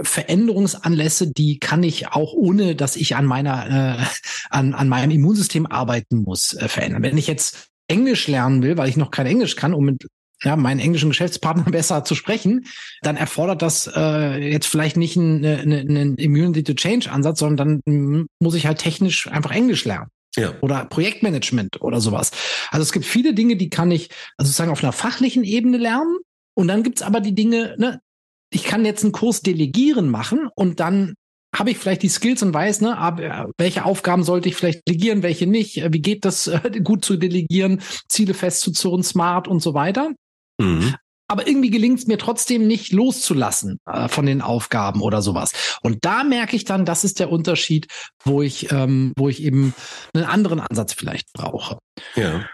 Veränderungsanlässe, 0.00 1.32
die 1.32 1.58
kann 1.58 1.82
ich 1.82 2.08
auch 2.08 2.32
ohne, 2.34 2.76
dass 2.76 2.96
ich 2.96 3.16
an 3.16 3.24
meiner, 3.24 3.98
äh, 3.98 4.04
an, 4.50 4.74
an 4.74 4.88
meinem 4.88 5.10
Immunsystem 5.10 5.66
arbeiten 5.66 6.22
muss, 6.22 6.52
äh, 6.54 6.68
verändern. 6.68 7.02
Wenn 7.02 7.18
ich 7.18 7.26
jetzt 7.26 7.70
Englisch 7.88 8.26
lernen 8.28 8.62
will, 8.62 8.76
weil 8.76 8.88
ich 8.88 8.96
noch 8.96 9.10
kein 9.10 9.26
Englisch 9.26 9.56
kann, 9.56 9.74
um 9.74 9.84
mit 9.84 10.06
ja, 10.42 10.56
meinen 10.56 10.80
englischen 10.80 11.10
Geschäftspartner 11.10 11.64
besser 11.70 12.04
zu 12.04 12.14
sprechen, 12.14 12.66
dann 13.02 13.16
erfordert 13.16 13.62
das 13.62 13.90
äh, 13.94 14.50
jetzt 14.50 14.66
vielleicht 14.66 14.96
nicht 14.96 15.16
einen, 15.16 15.44
einen, 15.44 15.88
einen 15.88 16.14
Immunity 16.16 16.62
to 16.62 16.74
Change 16.74 17.10
Ansatz, 17.10 17.38
sondern 17.38 17.80
dann 17.84 18.26
muss 18.38 18.54
ich 18.54 18.66
halt 18.66 18.78
technisch 18.78 19.28
einfach 19.28 19.52
Englisch 19.52 19.84
lernen. 19.84 20.08
Ja. 20.36 20.52
Oder 20.60 20.84
Projektmanagement 20.84 21.80
oder 21.80 22.00
sowas. 22.00 22.30
Also 22.70 22.82
es 22.82 22.92
gibt 22.92 23.06
viele 23.06 23.32
Dinge, 23.32 23.56
die 23.56 23.70
kann 23.70 23.90
ich 23.90 24.10
also 24.36 24.48
sozusagen 24.48 24.70
auf 24.70 24.82
einer 24.82 24.92
fachlichen 24.92 25.44
Ebene 25.44 25.78
lernen. 25.78 26.18
Und 26.54 26.68
dann 26.68 26.82
gibt's 26.82 27.00
aber 27.00 27.20
die 27.20 27.34
Dinge, 27.34 27.74
ne, 27.78 28.00
ich 28.50 28.64
kann 28.64 28.84
jetzt 28.84 29.02
einen 29.02 29.12
Kurs 29.12 29.40
delegieren 29.40 30.10
machen 30.10 30.48
und 30.54 30.78
dann 30.80 31.14
habe 31.54 31.70
ich 31.70 31.78
vielleicht 31.78 32.02
die 32.02 32.08
Skills 32.08 32.42
und 32.42 32.52
weiß, 32.52 32.82
ne, 32.82 32.96
äh, 33.18 33.52
welche 33.58 33.84
Aufgaben 33.84 34.24
sollte 34.24 34.48
ich 34.48 34.56
vielleicht 34.56 34.86
delegieren, 34.86 35.22
welche 35.22 35.46
nicht, 35.46 35.78
äh, 35.78 35.92
wie 35.92 36.00
geht 36.00 36.24
das 36.24 36.46
äh, 36.46 36.60
gut 36.84 37.04
zu 37.04 37.16
delegieren, 37.16 37.80
Ziele 38.08 38.34
festzuzurren, 38.34 39.02
smart 39.02 39.48
und 39.48 39.60
so 39.60 39.74
weiter. 39.74 40.10
Mhm. 40.60 40.94
Aber 41.28 41.48
irgendwie 41.48 41.70
gelingt 41.70 41.98
es 41.98 42.06
mir 42.06 42.18
trotzdem 42.18 42.68
nicht 42.68 42.92
loszulassen 42.92 43.80
äh, 43.86 44.08
von 44.08 44.26
den 44.26 44.42
Aufgaben 44.42 45.02
oder 45.02 45.22
sowas. 45.22 45.78
Und 45.82 46.04
da 46.04 46.22
merke 46.22 46.54
ich 46.54 46.64
dann, 46.64 46.84
das 46.84 47.02
ist 47.02 47.18
der 47.18 47.32
Unterschied, 47.32 47.88
wo 48.22 48.42
ich, 48.42 48.70
ähm, 48.70 49.12
wo 49.16 49.28
ich 49.28 49.42
eben 49.42 49.74
einen 50.14 50.24
anderen 50.24 50.60
Ansatz 50.60 50.92
vielleicht 50.92 51.32
brauche. 51.32 51.78
Ja. 52.14 52.46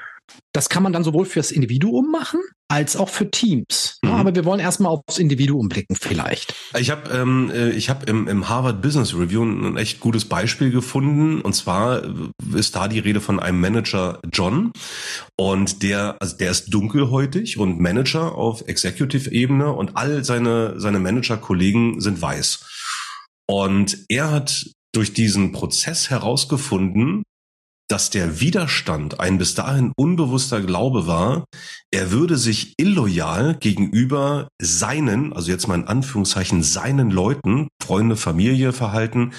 Das 0.53 0.69
kann 0.69 0.83
man 0.83 0.93
dann 0.93 1.05
sowohl 1.05 1.25
fürs 1.25 1.51
Individuum 1.51 2.11
machen, 2.11 2.41
als 2.69 2.97
auch 2.97 3.09
für 3.09 3.31
Teams. 3.31 3.99
Mhm. 4.03 4.11
aber 4.11 4.35
wir 4.35 4.45
wollen 4.45 4.61
erstmal 4.61 4.93
aufs 4.93 5.19
Individuum 5.19 5.69
blicken 5.69 5.95
vielleicht. 5.95 6.55
Ich 6.79 6.91
habe 6.91 7.11
ähm, 7.11 7.51
äh, 7.53 7.71
ich 7.71 7.91
hab 7.91 8.09
im, 8.09 8.29
im 8.29 8.49
Harvard 8.49 8.83
Business 8.83 9.15
Review 9.15 9.45
ein 9.45 9.77
echt 9.77 10.01
gutes 10.01 10.25
Beispiel 10.25 10.71
gefunden. 10.71 11.41
Und 11.41 11.55
zwar 11.55 12.03
ist 12.55 12.77
da 12.77 12.89
die 12.89 12.99
Rede 12.99 13.21
von 13.21 13.41
einem 13.41 13.61
Manager 13.61 14.21
John. 14.33 14.73
Und 15.37 15.83
der, 15.83 16.17
also 16.21 16.37
der 16.37 16.51
ist 16.51 16.73
dunkelhäutig 16.73 17.59
und 17.59 17.81
Manager 17.81 18.35
auf 18.35 18.67
Executive-Ebene 18.67 19.73
und 19.73 19.97
all 19.97 20.25
seine, 20.25 20.81
seine 20.81 20.99
Manager-Kollegen 20.99 22.01
sind 22.01 22.21
weiß. 22.21 22.65
Und 23.47 23.99
er 24.09 24.31
hat 24.31 24.67
durch 24.93 25.13
diesen 25.13 25.53
Prozess 25.53 26.11
herausgefunden, 26.11 27.23
dass 27.89 28.11
der 28.11 28.41
Widerstand 28.41 29.21
ein 29.21 29.39
bis 29.39 29.55
dahin 29.55 29.93
unbewusster 29.97 30.61
Glaube 30.61 31.07
war, 31.07 31.45
er 31.91 32.11
würde 32.11 32.39
sich 32.39 32.75
illoyal 32.79 33.57
gegenüber 33.59 34.49
seinen, 34.61 35.33
also 35.33 35.51
jetzt 35.51 35.69
mal 35.69 35.75
in 35.75 35.87
Anführungszeichen 35.87 36.63
seinen 36.63 37.11
Leuten, 37.11 37.69
Freunde, 37.83 38.17
Familie 38.17 38.73
verhalten, 38.73 39.33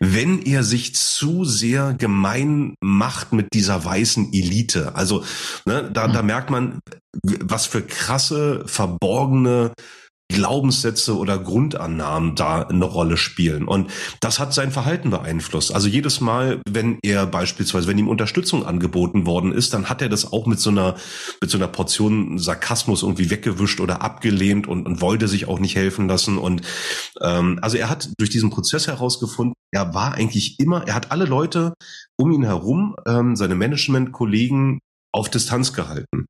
wenn 0.00 0.42
er 0.42 0.64
sich 0.64 0.94
zu 0.94 1.44
sehr 1.44 1.94
gemein 1.94 2.74
macht 2.80 3.32
mit 3.32 3.54
dieser 3.54 3.84
weißen 3.84 4.32
Elite. 4.32 4.94
Also 4.96 5.24
ne, 5.64 5.90
da, 5.92 6.08
da 6.08 6.22
merkt 6.22 6.50
man, 6.50 6.80
was 7.22 7.66
für 7.66 7.82
krasse, 7.82 8.64
verborgene 8.66 9.72
Glaubenssätze 10.30 11.16
oder 11.16 11.38
Grundannahmen 11.38 12.34
da 12.34 12.62
eine 12.62 12.84
Rolle 12.84 13.16
spielen. 13.16 13.66
Und 13.66 13.90
das 14.20 14.38
hat 14.38 14.54
sein 14.54 14.70
Verhalten 14.70 15.10
beeinflusst. 15.10 15.74
Also 15.74 15.88
jedes 15.88 16.20
Mal, 16.20 16.60
wenn 16.68 16.98
er 17.02 17.26
beispielsweise, 17.26 17.88
wenn 17.88 17.98
ihm 17.98 18.08
Unterstützung 18.08 18.64
angeboten 18.64 19.26
worden 19.26 19.52
ist, 19.52 19.74
dann 19.74 19.88
hat 19.88 20.00
er 20.02 20.08
das 20.08 20.32
auch 20.32 20.46
mit 20.46 20.60
so 20.60 20.70
einer, 20.70 20.96
mit 21.40 21.50
so 21.50 21.58
einer 21.58 21.68
Portion 21.68 22.38
Sarkasmus 22.38 23.02
irgendwie 23.02 23.30
weggewischt 23.30 23.80
oder 23.80 24.02
abgelehnt 24.02 24.66
und, 24.66 24.86
und 24.86 25.00
wollte 25.00 25.28
sich 25.28 25.48
auch 25.48 25.58
nicht 25.58 25.76
helfen 25.76 26.08
lassen. 26.08 26.38
Und 26.38 26.62
ähm, 27.20 27.58
also 27.60 27.76
er 27.76 27.90
hat 27.90 28.08
durch 28.18 28.30
diesen 28.30 28.50
Prozess 28.50 28.86
herausgefunden, 28.86 29.54
er 29.72 29.94
war 29.94 30.14
eigentlich 30.14 30.58
immer, 30.58 30.86
er 30.86 30.94
hat 30.94 31.12
alle 31.12 31.24
Leute 31.24 31.74
um 32.16 32.32
ihn 32.32 32.44
herum, 32.44 32.96
ähm, 33.06 33.36
seine 33.36 33.54
Management-Kollegen 33.54 34.80
auf 35.12 35.28
Distanz 35.28 35.72
gehalten. 35.72 36.26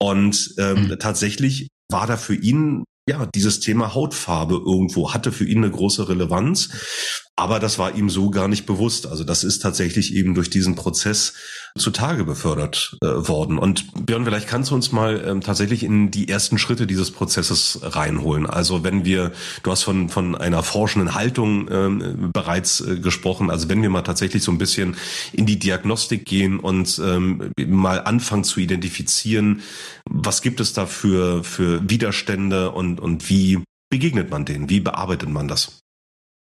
Und 0.00 0.54
ähm, 0.58 0.88
mhm. 0.88 0.98
tatsächlich 0.98 1.68
war 1.90 2.06
da 2.06 2.16
für 2.16 2.34
ihn 2.34 2.84
ja, 3.08 3.26
dieses 3.26 3.60
Thema 3.60 3.94
Hautfarbe 3.94 4.54
irgendwo 4.54 5.12
hatte 5.12 5.30
für 5.30 5.44
ihn 5.44 5.58
eine 5.58 5.70
große 5.70 6.08
Relevanz. 6.08 7.23
Aber 7.36 7.58
das 7.58 7.80
war 7.80 7.96
ihm 7.96 8.10
so 8.10 8.30
gar 8.30 8.46
nicht 8.46 8.64
bewusst. 8.64 9.08
Also 9.08 9.24
das 9.24 9.42
ist 9.42 9.58
tatsächlich 9.58 10.14
eben 10.14 10.34
durch 10.34 10.50
diesen 10.50 10.76
Prozess 10.76 11.34
zutage 11.76 12.22
befördert 12.22 12.96
äh, 13.02 13.06
worden. 13.06 13.58
Und 13.58 14.06
Björn, 14.06 14.24
vielleicht 14.24 14.46
kannst 14.46 14.70
du 14.70 14.76
uns 14.76 14.92
mal 14.92 15.20
ähm, 15.26 15.40
tatsächlich 15.40 15.82
in 15.82 16.12
die 16.12 16.28
ersten 16.28 16.58
Schritte 16.58 16.86
dieses 16.86 17.10
Prozesses 17.10 17.80
reinholen. 17.82 18.46
Also 18.46 18.84
wenn 18.84 19.04
wir, 19.04 19.32
du 19.64 19.72
hast 19.72 19.82
von, 19.82 20.08
von 20.08 20.36
einer 20.36 20.62
forschenden 20.62 21.14
Haltung 21.14 21.68
ähm, 21.72 22.30
bereits 22.32 22.80
äh, 22.80 23.00
gesprochen. 23.00 23.50
Also 23.50 23.68
wenn 23.68 23.82
wir 23.82 23.90
mal 23.90 24.02
tatsächlich 24.02 24.44
so 24.44 24.52
ein 24.52 24.58
bisschen 24.58 24.96
in 25.32 25.44
die 25.44 25.58
Diagnostik 25.58 26.26
gehen 26.26 26.60
und 26.60 27.00
ähm, 27.04 27.50
mal 27.66 28.00
anfangen 28.02 28.44
zu 28.44 28.60
identifizieren, 28.60 29.62
was 30.08 30.40
gibt 30.40 30.60
es 30.60 30.72
da 30.72 30.86
für, 30.86 31.42
für 31.42 31.90
Widerstände 31.90 32.70
und, 32.70 33.00
und 33.00 33.28
wie 33.28 33.58
begegnet 33.90 34.30
man 34.30 34.44
denen? 34.44 34.70
Wie 34.70 34.78
bearbeitet 34.78 35.30
man 35.30 35.48
das? 35.48 35.83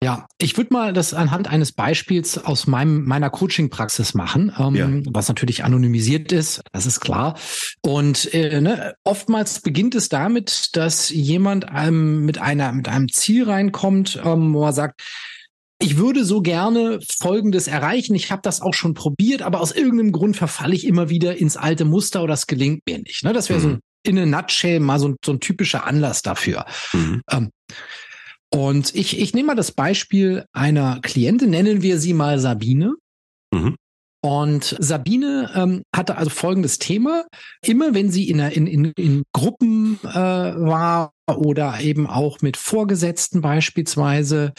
Ja, 0.06 0.28
ich 0.38 0.56
würde 0.56 0.72
mal 0.72 0.92
das 0.92 1.14
anhand 1.14 1.48
eines 1.48 1.72
Beispiels 1.72 2.38
aus 2.38 2.68
meinem, 2.68 3.06
meiner 3.06 3.28
Coaching-Praxis 3.28 4.14
machen, 4.14 4.52
ähm, 4.56 4.74
ja. 4.76 4.88
was 5.06 5.26
natürlich 5.26 5.64
anonymisiert 5.64 6.30
ist, 6.30 6.62
das 6.70 6.86
ist 6.86 7.00
klar. 7.00 7.36
Und 7.82 8.32
äh, 8.32 8.60
ne, 8.60 8.94
oftmals 9.02 9.62
beginnt 9.62 9.96
es 9.96 10.08
damit, 10.08 10.76
dass 10.76 11.10
jemand 11.10 11.66
ähm, 11.74 12.24
mit 12.24 12.38
einer 12.38 12.70
mit 12.70 12.86
einem 12.86 13.08
Ziel 13.08 13.50
reinkommt, 13.50 14.22
ähm, 14.24 14.54
wo 14.54 14.64
er 14.64 14.72
sagt, 14.72 15.02
ich 15.80 15.96
würde 15.96 16.24
so 16.24 16.40
gerne 16.40 17.00
Folgendes 17.18 17.66
erreichen. 17.66 18.14
Ich 18.14 18.30
habe 18.30 18.42
das 18.42 18.60
auch 18.60 18.74
schon 18.74 18.94
probiert, 18.94 19.42
aber 19.42 19.60
aus 19.60 19.72
irgendeinem 19.72 20.12
Grund 20.12 20.36
verfalle 20.36 20.76
ich 20.76 20.86
immer 20.86 21.10
wieder 21.10 21.36
ins 21.36 21.56
alte 21.56 21.84
Muster 21.84 22.22
oder 22.22 22.34
es 22.34 22.46
gelingt 22.46 22.82
mir 22.86 22.98
nicht. 22.98 23.24
Ne? 23.24 23.32
Das 23.32 23.48
wäre 23.48 23.58
mhm. 23.58 23.62
so 23.64 23.78
in 24.04 24.18
a 24.18 24.24
nutshell 24.24 24.78
mal 24.78 25.00
so, 25.00 25.16
so 25.24 25.32
ein 25.32 25.40
typischer 25.40 25.84
Anlass 25.84 26.22
dafür. 26.22 26.64
Mhm. 26.92 27.22
Ähm, 27.28 27.50
und 28.52 28.94
ich, 28.94 29.18
ich 29.18 29.34
nehme 29.34 29.48
mal 29.48 29.54
das 29.54 29.72
Beispiel 29.72 30.44
einer 30.52 31.00
Klientin, 31.02 31.50
nennen 31.50 31.82
wir 31.82 31.98
sie 31.98 32.14
mal 32.14 32.38
Sabine. 32.38 32.94
Mhm. 33.52 33.76
Und 34.22 34.76
Sabine 34.80 35.52
ähm, 35.54 35.82
hatte 35.94 36.16
also 36.16 36.30
folgendes 36.30 36.78
Thema. 36.78 37.26
Immer 37.62 37.94
wenn 37.94 38.10
sie 38.10 38.28
in, 38.28 38.40
in, 38.40 38.66
in, 38.66 38.84
in 38.96 39.22
Gruppen 39.32 40.00
äh, 40.02 40.08
war 40.08 41.12
oder 41.28 41.80
eben 41.80 42.08
auch 42.08 42.40
mit 42.40 42.56
Vorgesetzten 42.56 43.40
beispielsweise, 43.40 44.52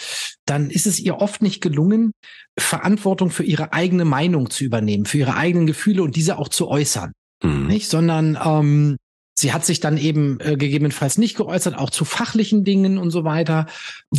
dann 0.45 0.69
ist 0.69 0.87
es 0.87 0.99
ihr 0.99 1.17
oft 1.17 1.41
nicht 1.41 1.59
gelungen, 1.59 2.11
Verantwortung 2.57 3.29
für 3.29 3.43
ihre 3.43 3.73
eigene 3.73 4.05
Meinung 4.05 4.49
zu 4.49 4.63
übernehmen, 4.63 5.05
für 5.05 5.17
ihre 5.17 5.35
eigenen 5.35 5.67
Gefühle 5.67 6.03
und 6.03 6.15
diese 6.15 6.37
auch 6.37 6.49
zu 6.49 6.69
äußern. 6.69 7.11
Mhm. 7.43 7.67
Nicht? 7.67 7.89
Sondern 7.89 8.37
ähm, 8.41 8.97
Sie 9.39 9.53
hat 9.53 9.65
sich 9.65 9.79
dann 9.79 9.97
eben 9.97 10.39
äh, 10.39 10.57
gegebenenfalls 10.57 11.19
nicht 11.19 11.37
geäußert, 11.37 11.77
auch 11.77 11.91
zu 11.91 12.05
fachlichen 12.05 12.63
Dingen 12.63 12.97
und 12.97 13.11
so 13.11 13.23
weiter, 13.23 13.67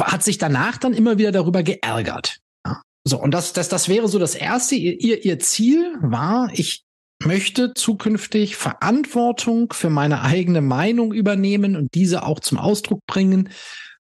hat 0.00 0.22
sich 0.22 0.38
danach 0.38 0.78
dann 0.78 0.94
immer 0.94 1.18
wieder 1.18 1.32
darüber 1.32 1.64
geärgert. 1.64 2.38
Ja. 2.64 2.82
So, 3.04 3.20
und 3.20 3.32
das, 3.32 3.52
das, 3.52 3.68
das 3.68 3.88
wäre 3.88 4.06
so 4.06 4.20
das 4.20 4.36
Erste. 4.36 4.76
Ihr, 4.76 5.24
ihr 5.24 5.38
Ziel 5.40 5.96
war, 6.00 6.50
ich 6.52 6.84
möchte 7.24 7.74
zukünftig 7.74 8.54
Verantwortung 8.54 9.72
für 9.72 9.90
meine 9.90 10.22
eigene 10.22 10.60
Meinung 10.60 11.12
übernehmen 11.12 11.74
und 11.74 11.94
diese 11.94 12.22
auch 12.22 12.38
zum 12.38 12.58
Ausdruck 12.58 13.00
bringen, 13.08 13.48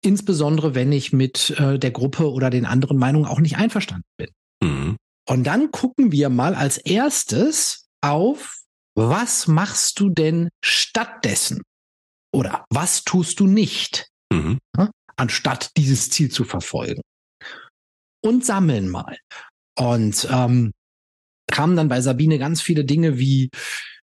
insbesondere 0.00 0.74
wenn 0.74 0.92
ich 0.92 1.12
mit 1.12 1.50
äh, 1.58 1.78
der 1.78 1.90
Gruppe 1.90 2.32
oder 2.32 2.48
den 2.48 2.64
anderen 2.64 2.96
Meinungen 2.96 3.26
auch 3.26 3.40
nicht 3.40 3.58
einverstanden 3.58 4.08
bin. 4.16 4.30
Mhm. 4.62 4.96
Und 5.28 5.46
dann 5.46 5.70
gucken 5.72 6.10
wir 6.10 6.30
mal 6.30 6.54
als 6.54 6.78
erstes 6.78 7.86
auf 8.00 8.61
was 8.94 9.46
machst 9.46 9.98
du 10.00 10.10
denn 10.10 10.48
stattdessen? 10.62 11.62
Oder 12.34 12.64
was 12.70 13.04
tust 13.04 13.40
du 13.40 13.46
nicht, 13.46 14.08
mhm. 14.32 14.58
anstatt 15.16 15.70
dieses 15.76 16.10
Ziel 16.10 16.30
zu 16.30 16.44
verfolgen? 16.44 17.02
Und 18.24 18.44
sammeln 18.44 18.88
mal. 18.88 19.18
Und 19.78 20.28
ähm, 20.30 20.72
kamen 21.50 21.76
dann 21.76 21.88
bei 21.88 22.00
Sabine 22.00 22.38
ganz 22.38 22.62
viele 22.62 22.84
Dinge 22.84 23.18
wie, 23.18 23.50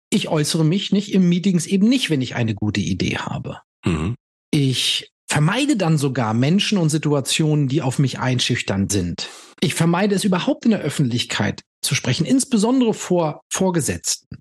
ich 0.09 0.29
äußere 0.29 0.63
mich 0.63 0.91
nicht 0.91 1.13
im 1.13 1.27
Meetings 1.27 1.65
eben 1.65 1.87
nicht, 1.87 2.09
wenn 2.09 2.21
ich 2.21 2.35
eine 2.35 2.55
gute 2.55 2.79
Idee 2.79 3.17
habe. 3.17 3.61
Mhm. 3.85 4.15
Ich 4.51 5.09
vermeide 5.29 5.75
dann 5.75 5.97
sogar 5.97 6.33
Menschen 6.33 6.77
und 6.77 6.89
Situationen, 6.89 7.67
die 7.67 7.81
auf 7.81 7.99
mich 7.99 8.19
einschüchtern 8.19 8.89
sind. 8.89 9.29
Ich 9.59 9.73
vermeide 9.73 10.15
es 10.15 10.23
überhaupt 10.23 10.65
in 10.65 10.71
der 10.71 10.81
Öffentlichkeit 10.81 11.61
zu 11.81 11.95
sprechen, 11.95 12.25
insbesondere 12.25 12.93
vor 12.93 13.41
Vorgesetzten. 13.51 14.39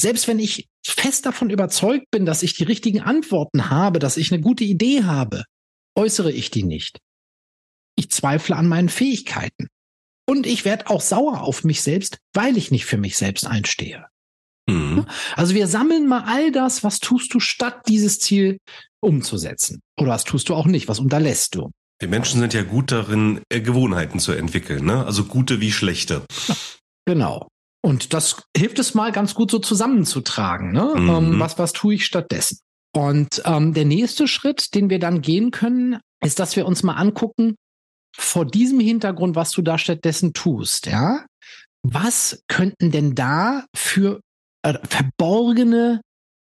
Selbst 0.00 0.28
wenn 0.28 0.38
ich 0.38 0.68
fest 0.84 1.26
davon 1.26 1.50
überzeugt 1.50 2.10
bin, 2.10 2.26
dass 2.26 2.42
ich 2.42 2.54
die 2.54 2.64
richtigen 2.64 3.00
Antworten 3.00 3.70
habe, 3.70 3.98
dass 3.98 4.16
ich 4.16 4.32
eine 4.32 4.42
gute 4.42 4.64
Idee 4.64 5.04
habe, 5.04 5.44
äußere 5.96 6.30
ich 6.30 6.50
die 6.50 6.62
nicht. 6.62 6.98
Ich 7.96 8.10
zweifle 8.10 8.56
an 8.56 8.68
meinen 8.68 8.88
Fähigkeiten. 8.88 9.68
Und 10.28 10.46
ich 10.46 10.64
werde 10.64 10.90
auch 10.90 11.00
sauer 11.00 11.42
auf 11.42 11.64
mich 11.64 11.82
selbst, 11.82 12.18
weil 12.34 12.56
ich 12.56 12.70
nicht 12.70 12.84
für 12.84 12.98
mich 12.98 13.16
selbst 13.16 13.46
einstehe. 13.46 14.06
Mhm. 14.68 15.06
Also 15.36 15.54
wir 15.54 15.68
sammeln 15.68 16.08
mal 16.08 16.24
all 16.26 16.50
das, 16.50 16.82
was 16.82 16.98
tust 16.98 17.32
du, 17.32 17.40
statt 17.40 17.82
dieses 17.88 18.18
Ziel 18.18 18.58
umzusetzen. 19.00 19.80
Oder 19.98 20.10
was 20.10 20.24
tust 20.24 20.48
du 20.48 20.54
auch 20.54 20.66
nicht, 20.66 20.88
was 20.88 20.98
unterlässt 20.98 21.54
du. 21.54 21.70
Wir 21.98 22.08
Menschen 22.08 22.40
sind 22.40 22.52
ja 22.52 22.62
gut 22.62 22.92
darin, 22.92 23.40
äh, 23.48 23.60
Gewohnheiten 23.60 24.18
zu 24.18 24.32
entwickeln, 24.32 24.84
ne? 24.84 25.06
Also 25.06 25.24
gute 25.24 25.60
wie 25.60 25.72
schlechte. 25.72 26.24
Genau. 27.06 27.48
Und 27.86 28.14
das 28.14 28.42
hilft 28.56 28.80
es 28.80 28.94
mal 28.94 29.12
ganz 29.12 29.36
gut 29.36 29.48
so 29.52 29.60
zusammenzutragen. 29.60 30.72
Ne? 30.72 30.92
Mhm. 30.96 31.08
Ähm, 31.08 31.38
was, 31.38 31.56
was 31.56 31.72
tue 31.72 31.94
ich 31.94 32.04
stattdessen? 32.04 32.58
Und 32.92 33.42
ähm, 33.44 33.74
der 33.74 33.84
nächste 33.84 34.26
Schritt, 34.26 34.74
den 34.74 34.90
wir 34.90 34.98
dann 34.98 35.22
gehen 35.22 35.52
können, 35.52 36.00
ist, 36.20 36.40
dass 36.40 36.56
wir 36.56 36.66
uns 36.66 36.82
mal 36.82 36.94
angucken, 36.94 37.54
vor 38.12 38.44
diesem 38.44 38.80
Hintergrund, 38.80 39.36
was 39.36 39.52
du 39.52 39.62
da 39.62 39.78
stattdessen 39.78 40.32
tust, 40.32 40.86
ja, 40.86 41.26
was 41.84 42.42
könnten 42.48 42.90
denn 42.90 43.14
da 43.14 43.66
für 43.72 44.20
äh, 44.62 44.74
verborgene 44.82 46.00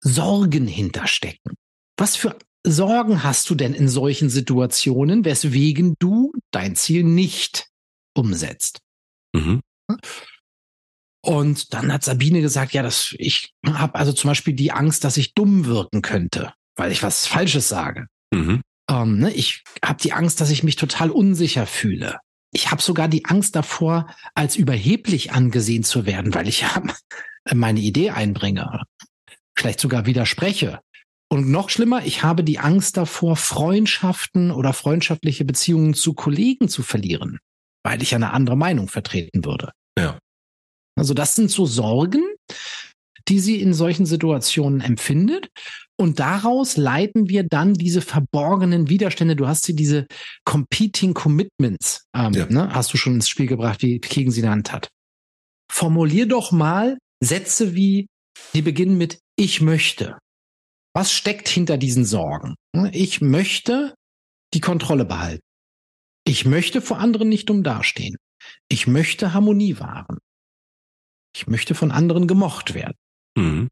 Sorgen 0.00 0.66
hinterstecken? 0.66 1.52
Was 1.98 2.16
für 2.16 2.38
Sorgen 2.66 3.24
hast 3.24 3.50
du 3.50 3.54
denn 3.54 3.74
in 3.74 3.90
solchen 3.90 4.30
Situationen, 4.30 5.26
weswegen 5.26 5.96
du 5.98 6.32
dein 6.50 6.76
Ziel 6.76 7.04
nicht 7.04 7.66
umsetzt? 8.14 8.78
Mhm. 9.34 9.60
Und 11.26 11.74
dann 11.74 11.92
hat 11.92 12.04
Sabine 12.04 12.40
gesagt, 12.40 12.72
ja, 12.72 12.84
das, 12.84 13.12
ich 13.18 13.52
habe 13.66 13.96
also 13.96 14.12
zum 14.12 14.28
Beispiel 14.28 14.54
die 14.54 14.70
Angst, 14.70 15.02
dass 15.02 15.16
ich 15.16 15.34
dumm 15.34 15.66
wirken 15.66 16.00
könnte, 16.00 16.52
weil 16.76 16.92
ich 16.92 17.02
was 17.02 17.26
Falsches 17.26 17.68
sage. 17.68 18.06
Mhm. 18.32 18.62
Ähm, 18.88 19.18
ne, 19.18 19.32
ich 19.32 19.64
habe 19.84 20.00
die 20.00 20.12
Angst, 20.12 20.40
dass 20.40 20.50
ich 20.50 20.62
mich 20.62 20.76
total 20.76 21.10
unsicher 21.10 21.66
fühle. 21.66 22.20
Ich 22.52 22.70
habe 22.70 22.80
sogar 22.80 23.08
die 23.08 23.24
Angst 23.24 23.56
davor, 23.56 24.06
als 24.36 24.54
überheblich 24.54 25.32
angesehen 25.32 25.82
zu 25.82 26.06
werden, 26.06 26.32
weil 26.32 26.46
ich 26.46 26.60
ja 26.60 26.80
meine 27.52 27.80
Idee 27.80 28.10
einbringe, 28.10 28.82
vielleicht 29.58 29.80
sogar 29.80 30.06
widerspreche. 30.06 30.78
Und 31.28 31.50
noch 31.50 31.70
schlimmer, 31.70 32.06
ich 32.06 32.22
habe 32.22 32.44
die 32.44 32.60
Angst 32.60 32.96
davor, 32.96 33.34
Freundschaften 33.34 34.52
oder 34.52 34.72
freundschaftliche 34.72 35.44
Beziehungen 35.44 35.94
zu 35.94 36.14
Kollegen 36.14 36.68
zu 36.68 36.84
verlieren, 36.84 37.40
weil 37.82 38.00
ich 38.00 38.14
eine 38.14 38.32
andere 38.32 38.56
Meinung 38.56 38.86
vertreten 38.86 39.44
würde. 39.44 39.72
Ja. 39.98 40.20
Also 40.96 41.14
das 41.14 41.34
sind 41.34 41.50
so 41.50 41.66
Sorgen, 41.66 42.22
die 43.28 43.40
sie 43.40 43.60
in 43.60 43.74
solchen 43.74 44.06
Situationen 44.06 44.80
empfindet. 44.80 45.48
Und 45.98 46.20
daraus 46.20 46.76
leiten 46.76 47.28
wir 47.28 47.42
dann 47.42 47.74
diese 47.74 48.02
verborgenen 48.02 48.88
Widerstände. 48.88 49.34
Du 49.34 49.46
hast 49.46 49.64
sie 49.64 49.74
diese 49.74 50.06
Competing 50.44 51.14
Commitments, 51.14 52.04
ähm, 52.14 52.32
ja. 52.34 52.46
ne, 52.46 52.74
hast 52.74 52.92
du 52.92 52.98
schon 52.98 53.14
ins 53.14 53.28
Spiel 53.28 53.46
gebracht, 53.46 53.82
wie 53.82 53.98
Kegen 53.98 54.30
sie 54.30 54.42
genannt 54.42 54.72
hat. 54.72 54.88
Formulier 55.72 56.26
doch 56.26 56.52
mal 56.52 56.98
Sätze 57.22 57.74
wie, 57.74 58.08
die 58.54 58.62
beginnen 58.62 58.98
mit 58.98 59.18
Ich 59.36 59.60
möchte. 59.60 60.18
Was 60.94 61.12
steckt 61.12 61.48
hinter 61.48 61.76
diesen 61.78 62.04
Sorgen? 62.04 62.54
Ich 62.92 63.20
möchte 63.20 63.94
die 64.54 64.60
Kontrolle 64.60 65.04
behalten. 65.04 65.42
Ich 66.24 66.44
möchte 66.44 66.80
vor 66.80 66.98
anderen 66.98 67.28
nicht 67.28 67.48
dumm 67.48 67.62
dastehen. 67.62 68.16
Ich 68.68 68.86
möchte 68.86 69.32
Harmonie 69.32 69.78
wahren. 69.78 70.18
Ich 71.36 71.46
möchte 71.46 71.74
von 71.74 71.90
anderen 71.90 72.26
gemocht 72.26 72.72
werden. 72.72 72.96
Mhm. 73.36 73.68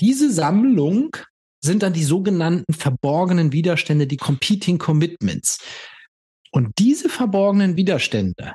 Diese 0.00 0.32
Sammlung 0.32 1.16
sind 1.62 1.84
dann 1.84 1.92
die 1.92 2.02
sogenannten 2.02 2.72
verborgenen 2.72 3.52
Widerstände, 3.52 4.08
die 4.08 4.16
Competing 4.16 4.78
Commitments. 4.78 5.58
Und 6.50 6.72
diese 6.78 7.08
verborgenen 7.08 7.76
Widerstände 7.76 8.54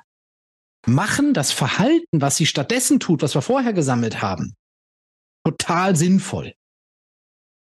machen 0.86 1.34
das 1.34 1.54
Verhalten, 1.54 2.22
was 2.22 2.36
sie 2.36 2.46
stattdessen 2.46 3.00
tut, 3.00 3.22
was 3.22 3.34
wir 3.34 3.42
vorher 3.42 3.72
gesammelt 3.72 4.22
haben, 4.22 4.56
total 5.46 5.96
sinnvoll. 5.96 6.54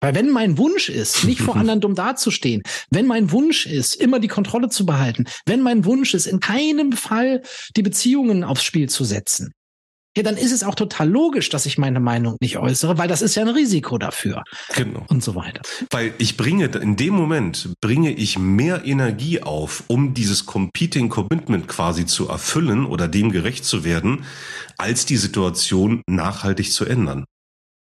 Weil 0.00 0.14
wenn 0.14 0.30
mein 0.30 0.56
Wunsch 0.56 0.88
ist, 0.88 1.24
nicht 1.24 1.42
vor 1.42 1.56
anderen 1.58 1.82
dumm 1.82 1.94
dazustehen, 1.94 2.62
wenn 2.90 3.06
mein 3.06 3.32
Wunsch 3.32 3.66
ist, 3.66 3.96
immer 3.96 4.18
die 4.18 4.28
Kontrolle 4.28 4.70
zu 4.70 4.86
behalten, 4.86 5.26
wenn 5.44 5.60
mein 5.60 5.84
Wunsch 5.84 6.14
ist, 6.14 6.26
in 6.26 6.40
keinem 6.40 6.92
Fall 6.92 7.42
die 7.76 7.82
Beziehungen 7.82 8.44
aufs 8.44 8.64
Spiel 8.64 8.88
zu 8.88 9.04
setzen, 9.04 9.52
ja, 10.16 10.22
dann 10.22 10.36
ist 10.36 10.52
es 10.52 10.62
auch 10.62 10.74
total 10.74 11.08
logisch, 11.08 11.48
dass 11.48 11.66
ich 11.66 11.78
meine 11.78 12.00
Meinung 12.00 12.36
nicht 12.40 12.58
äußere, 12.58 12.98
weil 12.98 13.08
das 13.08 13.22
ist 13.22 13.34
ja 13.34 13.42
ein 13.42 13.48
Risiko 13.48 13.98
dafür. 13.98 14.42
Genau. 14.74 15.04
Und 15.08 15.22
so 15.22 15.34
weiter. 15.34 15.62
Weil 15.90 16.12
ich 16.18 16.36
bringe, 16.36 16.66
in 16.66 16.96
dem 16.96 17.14
Moment 17.14 17.70
bringe 17.80 18.12
ich 18.12 18.38
mehr 18.38 18.84
Energie 18.84 19.42
auf, 19.42 19.84
um 19.88 20.14
dieses 20.14 20.46
Competing 20.46 21.08
Commitment 21.08 21.68
quasi 21.68 22.06
zu 22.06 22.28
erfüllen 22.28 22.84
oder 22.86 23.08
dem 23.08 23.32
gerecht 23.32 23.64
zu 23.64 23.84
werden, 23.84 24.24
als 24.78 25.06
die 25.06 25.16
Situation 25.16 26.02
nachhaltig 26.08 26.72
zu 26.72 26.84
ändern 26.84 27.24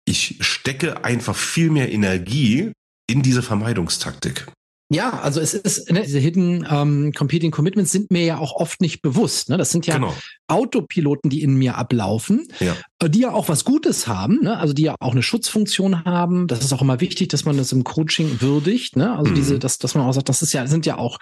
ich 0.05 0.37
stecke 0.41 1.05
einfach 1.05 1.37
viel 1.37 1.71
mehr 1.71 1.91
Energie 1.91 2.73
in 3.09 3.23
diese 3.23 3.43
Vermeidungstaktik. 3.43 4.47
Ja, 4.95 5.21
also 5.21 5.41
es 5.41 5.55
ist, 5.55 5.91
ne, 5.91 6.03
diese 6.03 6.19
Hidden 6.19 6.67
ähm, 6.71 7.13
Competing 7.13 7.51
Commitments 7.51 7.91
sind 7.91 8.11
mir 8.11 8.25
ja 8.25 8.39
auch 8.39 8.53
oft 8.53 8.81
nicht 8.81 9.03
bewusst. 9.03 9.49
Ne? 9.49 9.57
Das 9.57 9.71
sind 9.71 9.87
ja 9.87 9.95
genau. 9.95 10.15
Autopiloten, 10.47 11.31
die 11.31 11.43
in 11.43 11.55
mir 11.55 11.77
ablaufen, 11.77 12.47
ja. 12.61 12.77
Äh, 13.03 13.11
die 13.11 13.21
ja 13.21 13.33
auch 13.33 13.49
was 13.49 13.65
Gutes 13.65 14.07
haben, 14.07 14.41
ne? 14.43 14.59
also 14.59 14.73
die 14.73 14.83
ja 14.83 14.95
auch 15.01 15.13
eine 15.13 15.23
Schutzfunktion 15.23 16.05
haben. 16.05 16.47
Das 16.47 16.63
ist 16.65 16.73
auch 16.73 16.83
immer 16.83 17.01
wichtig, 17.01 17.29
dass 17.29 17.45
man 17.45 17.57
das 17.57 17.73
im 17.73 17.85
Coaching 17.85 18.41
würdigt. 18.41 18.97
Ne? 18.97 19.17
Also 19.17 19.33
mhm. 19.33 19.35
diese, 19.35 19.59
dass, 19.59 19.79
dass 19.79 19.95
man 19.95 20.07
auch 20.07 20.13
sagt, 20.13 20.29
das 20.29 20.43
ist 20.43 20.53
ja, 20.53 20.67
sind 20.67 20.87
ja 20.87 20.97
auch 20.99 21.19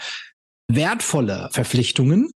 wertvolle 0.68 1.48
Verpflichtungen, 1.52 2.30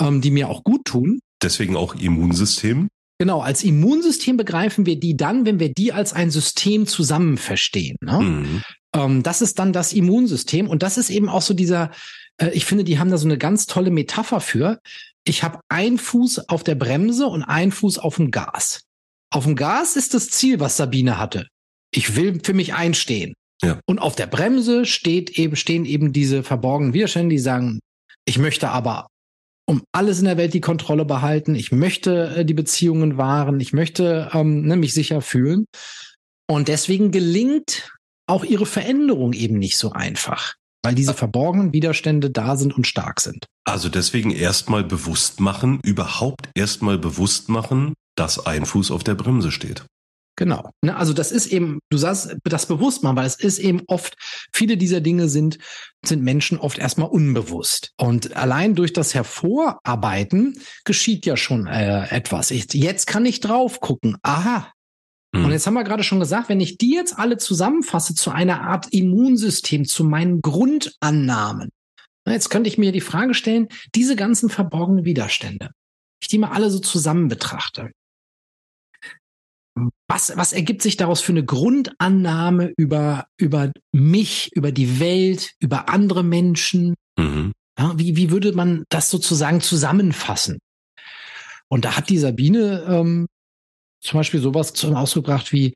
ähm, 0.00 0.20
die 0.20 0.30
mir 0.30 0.48
auch 0.48 0.64
gut 0.64 0.84
tun. 0.84 1.20
Deswegen 1.42 1.76
auch 1.76 1.94
Immunsystem. 1.94 2.88
Genau, 3.18 3.40
als 3.42 3.64
Immunsystem 3.64 4.38
begreifen 4.38 4.86
wir 4.86 4.98
die 4.98 5.14
dann, 5.14 5.44
wenn 5.44 5.60
wir 5.60 5.72
die 5.72 5.92
als 5.92 6.14
ein 6.14 6.30
System 6.30 6.86
zusammen 6.86 7.36
verstehen. 7.36 7.96
Ne? 8.00 8.20
Mhm. 8.20 8.62
Ähm, 8.94 9.22
das 9.22 9.42
ist 9.42 9.58
dann 9.58 9.72
das 9.72 9.92
Immunsystem 9.92 10.68
und 10.68 10.82
das 10.82 10.98
ist 10.98 11.10
eben 11.10 11.28
auch 11.28 11.42
so 11.42 11.54
dieser, 11.54 11.90
äh, 12.38 12.50
ich 12.50 12.64
finde, 12.64 12.84
die 12.84 12.98
haben 12.98 13.10
da 13.10 13.18
so 13.18 13.26
eine 13.26 13.38
ganz 13.38 13.66
tolle 13.66 13.90
Metapher 13.90 14.40
für. 14.40 14.80
Ich 15.24 15.42
habe 15.42 15.60
einen 15.68 15.98
Fuß 15.98 16.48
auf 16.48 16.64
der 16.64 16.74
Bremse 16.74 17.26
und 17.26 17.42
einen 17.42 17.72
Fuß 17.72 17.98
auf 17.98 18.16
dem 18.16 18.30
Gas. 18.30 18.82
Auf 19.32 19.44
dem 19.44 19.54
Gas 19.54 19.96
ist 19.96 20.14
das 20.14 20.30
Ziel, 20.30 20.60
was 20.60 20.76
Sabine 20.76 21.18
hatte. 21.18 21.46
Ich 21.92 22.16
will 22.16 22.40
für 22.42 22.54
mich 22.54 22.74
einstehen. 22.74 23.34
Ja. 23.62 23.80
Und 23.86 23.98
auf 23.98 24.16
der 24.16 24.26
Bremse 24.26 24.86
steht 24.86 25.38
eben, 25.38 25.54
stehen 25.54 25.84
eben 25.84 26.12
diese 26.12 26.42
verborgenen 26.42 26.94
Widerstände, 26.94 27.34
die 27.34 27.38
sagen, 27.38 27.80
ich 28.24 28.38
möchte 28.38 28.70
aber 28.70 29.08
um 29.66 29.84
alles 29.92 30.18
in 30.18 30.24
der 30.24 30.36
Welt 30.36 30.52
die 30.52 30.60
Kontrolle 30.60 31.04
behalten. 31.04 31.54
Ich 31.54 31.70
möchte 31.70 32.34
äh, 32.36 32.44
die 32.44 32.54
Beziehungen 32.54 33.18
wahren. 33.18 33.60
Ich 33.60 33.72
möchte 33.72 34.30
ähm, 34.32 34.62
ne, 34.62 34.76
mich 34.76 34.94
sicher 34.94 35.20
fühlen. 35.20 35.66
Und 36.48 36.66
deswegen 36.66 37.12
gelingt 37.12 37.88
auch 38.30 38.44
ihre 38.44 38.66
Veränderung 38.66 39.32
eben 39.32 39.58
nicht 39.58 39.76
so 39.76 39.92
einfach, 39.92 40.54
weil 40.82 40.94
diese 40.94 41.14
verborgenen 41.14 41.72
Widerstände 41.72 42.30
da 42.30 42.56
sind 42.56 42.74
und 42.74 42.86
stark 42.86 43.20
sind. 43.20 43.46
Also 43.64 43.88
deswegen 43.88 44.30
erstmal 44.30 44.84
bewusst 44.84 45.40
machen, 45.40 45.80
überhaupt 45.84 46.48
erstmal 46.54 46.98
bewusst 46.98 47.48
machen, 47.48 47.94
dass 48.16 48.46
ein 48.46 48.64
Fuß 48.66 48.90
auf 48.90 49.04
der 49.04 49.14
Bremse 49.14 49.50
steht. 49.50 49.84
Genau. 50.36 50.70
Ne, 50.82 50.96
also 50.96 51.12
das 51.12 51.32
ist 51.32 51.48
eben, 51.48 51.80
du 51.90 51.98
sagst 51.98 52.34
das 52.44 52.64
bewusst 52.64 53.02
mal, 53.02 53.14
weil 53.14 53.26
es 53.26 53.34
ist 53.34 53.58
eben 53.58 53.82
oft, 53.88 54.14
viele 54.54 54.78
dieser 54.78 55.02
Dinge 55.02 55.28
sind, 55.28 55.58
sind 56.02 56.22
Menschen 56.22 56.56
oft 56.56 56.78
erstmal 56.78 57.10
unbewusst. 57.10 57.92
Und 57.98 58.34
allein 58.36 58.74
durch 58.74 58.94
das 58.94 59.14
Hervorarbeiten 59.14 60.58
geschieht 60.84 61.26
ja 61.26 61.36
schon 61.36 61.66
äh, 61.66 62.08
etwas. 62.08 62.52
Ich, 62.52 62.72
jetzt 62.72 63.06
kann 63.06 63.26
ich 63.26 63.40
drauf 63.40 63.80
gucken. 63.80 64.16
Aha. 64.22 64.72
Mhm. 65.32 65.44
Und 65.44 65.50
jetzt 65.52 65.66
haben 65.66 65.74
wir 65.74 65.84
gerade 65.84 66.02
schon 66.02 66.20
gesagt, 66.20 66.48
wenn 66.48 66.60
ich 66.60 66.78
die 66.78 66.94
jetzt 66.94 67.18
alle 67.18 67.38
zusammenfasse 67.38 68.14
zu 68.14 68.30
einer 68.30 68.62
Art 68.62 68.92
Immunsystem, 68.92 69.84
zu 69.84 70.04
meinen 70.04 70.42
Grundannahmen, 70.42 71.70
jetzt 72.26 72.50
könnte 72.50 72.68
ich 72.68 72.78
mir 72.78 72.92
die 72.92 73.00
Frage 73.00 73.34
stellen, 73.34 73.68
diese 73.94 74.16
ganzen 74.16 74.50
verborgenen 74.50 75.04
Widerstände, 75.04 75.70
ich 76.20 76.28
die 76.28 76.38
mal 76.38 76.50
alle 76.50 76.70
so 76.70 76.78
zusammen 76.78 77.28
betrachte, 77.28 77.90
was, 80.08 80.36
was 80.36 80.52
ergibt 80.52 80.82
sich 80.82 80.96
daraus 80.96 81.20
für 81.20 81.32
eine 81.32 81.44
Grundannahme 81.44 82.72
über, 82.76 83.26
über 83.38 83.72
mich, 83.92 84.50
über 84.54 84.72
die 84.72 85.00
Welt, 85.00 85.52
über 85.60 85.88
andere 85.88 86.22
Menschen? 86.24 86.94
Mhm. 87.16 87.52
Ja, 87.78 87.98
wie, 87.98 88.16
wie 88.16 88.30
würde 88.30 88.52
man 88.52 88.84
das 88.88 89.10
sozusagen 89.10 89.60
zusammenfassen? 89.60 90.58
Und 91.68 91.84
da 91.84 91.96
hat 91.96 92.08
die 92.08 92.18
Sabine 92.18 92.84
ähm, 92.88 93.26
zum 94.00 94.18
Beispiel 94.18 94.40
sowas 94.40 94.72
zum 94.72 94.94
Ausdruck 94.94 95.26
gebracht 95.26 95.52
wie, 95.52 95.74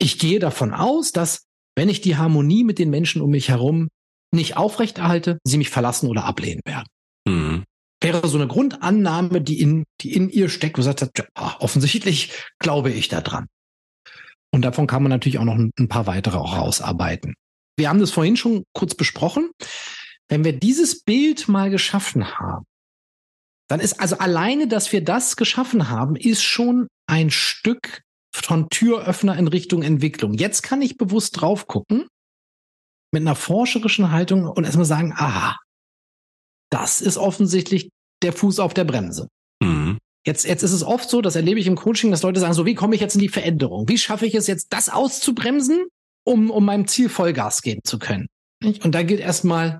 ich 0.00 0.18
gehe 0.18 0.38
davon 0.38 0.72
aus, 0.72 1.12
dass 1.12 1.46
wenn 1.76 1.88
ich 1.88 2.00
die 2.00 2.16
Harmonie 2.16 2.64
mit 2.64 2.78
den 2.78 2.90
Menschen 2.90 3.22
um 3.22 3.30
mich 3.30 3.48
herum 3.48 3.88
nicht 4.32 4.56
aufrechterhalte, 4.56 5.38
sie 5.44 5.58
mich 5.58 5.70
verlassen 5.70 6.08
oder 6.08 6.24
ablehnen 6.24 6.60
werden. 6.64 6.88
Mhm. 7.26 7.64
Wäre 8.00 8.28
so 8.28 8.38
eine 8.38 8.46
Grundannahme, 8.46 9.40
die 9.40 9.60
in, 9.60 9.84
die 10.00 10.12
in 10.14 10.28
ihr 10.28 10.48
steckt, 10.48 10.78
wo 10.78 10.82
sagt, 10.82 11.00
ja, 11.00 11.56
offensichtlich 11.58 12.32
glaube 12.58 12.90
ich 12.90 13.08
da 13.08 13.20
dran. 13.20 13.46
Und 14.52 14.62
davon 14.62 14.86
kann 14.86 15.02
man 15.02 15.10
natürlich 15.10 15.38
auch 15.38 15.44
noch 15.44 15.56
ein 15.56 15.88
paar 15.88 16.06
weitere 16.06 16.36
auch 16.36 16.56
rausarbeiten. 16.56 17.34
Wir 17.76 17.88
haben 17.88 18.00
das 18.00 18.10
vorhin 18.10 18.36
schon 18.36 18.64
kurz 18.72 18.94
besprochen. 18.94 19.50
Wenn 20.28 20.44
wir 20.44 20.52
dieses 20.52 21.02
Bild 21.02 21.48
mal 21.48 21.70
geschaffen 21.70 22.38
haben, 22.38 22.64
dann 23.68 23.80
ist 23.80 24.00
also 24.00 24.18
alleine, 24.18 24.66
dass 24.66 24.92
wir 24.92 25.04
das 25.04 25.36
geschaffen 25.36 25.88
haben, 25.88 26.16
ist 26.16 26.42
schon 26.42 26.88
ein 27.06 27.30
Stück 27.30 28.02
von 28.34 28.68
Türöffner 28.70 29.36
in 29.36 29.48
Richtung 29.48 29.82
Entwicklung. 29.82 30.34
Jetzt 30.34 30.62
kann 30.62 30.82
ich 30.82 30.96
bewusst 30.96 31.40
drauf 31.40 31.66
gucken 31.66 32.06
mit 33.12 33.22
einer 33.22 33.34
forscherischen 33.34 34.10
Haltung 34.10 34.46
und 34.46 34.64
erstmal 34.64 34.86
sagen, 34.86 35.12
aha, 35.16 35.56
das 36.70 37.00
ist 37.00 37.16
offensichtlich 37.18 37.90
der 38.22 38.32
Fuß 38.32 38.58
auf 38.58 38.74
der 38.74 38.84
Bremse. 38.84 39.28
Mhm. 39.62 39.98
Jetzt, 40.26 40.44
jetzt 40.44 40.62
ist 40.62 40.72
es 40.72 40.82
oft 40.82 41.08
so, 41.08 41.22
das 41.22 41.36
erlebe 41.36 41.60
ich 41.60 41.66
im 41.66 41.76
Coaching, 41.76 42.10
dass 42.10 42.22
Leute 42.22 42.40
sagen, 42.40 42.52
so, 42.52 42.66
wie 42.66 42.74
komme 42.74 42.94
ich 42.94 43.00
jetzt 43.00 43.14
in 43.14 43.20
die 43.20 43.28
Veränderung? 43.28 43.88
Wie 43.88 43.98
schaffe 43.98 44.26
ich 44.26 44.34
es 44.34 44.46
jetzt, 44.46 44.72
das 44.72 44.88
auszubremsen, 44.88 45.86
um, 46.24 46.50
um 46.50 46.64
meinem 46.64 46.86
Ziel 46.86 47.08
Vollgas 47.08 47.62
geben 47.62 47.80
zu 47.84 47.98
können? 47.98 48.26
Und 48.62 48.94
da 48.94 49.02
gilt 49.02 49.20
erstmal, 49.20 49.78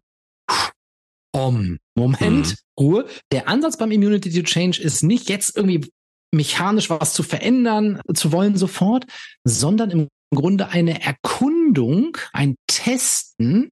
um, 1.33 1.79
Moment, 1.95 2.49
mhm. 2.49 2.55
Ruhe. 2.79 3.09
Der 3.33 3.49
Ansatz 3.49 3.77
beim 3.77 3.91
Immunity 3.91 4.31
to 4.33 4.43
Change 4.43 4.81
ist 4.81 5.03
nicht 5.03 5.29
jetzt 5.29 5.57
irgendwie 5.57 5.91
mechanisch 6.33 6.91
was 6.91 7.15
zu 7.15 7.23
verändern 7.23 8.01
zu 8.15 8.33
wollen 8.33 8.57
sofort, 8.57 9.07
sondern 9.45 9.91
im 9.91 10.09
Grunde 10.35 10.69
eine 10.69 11.03
Erkundung, 11.03 12.17
ein 12.33 12.57
Testen 12.67 13.71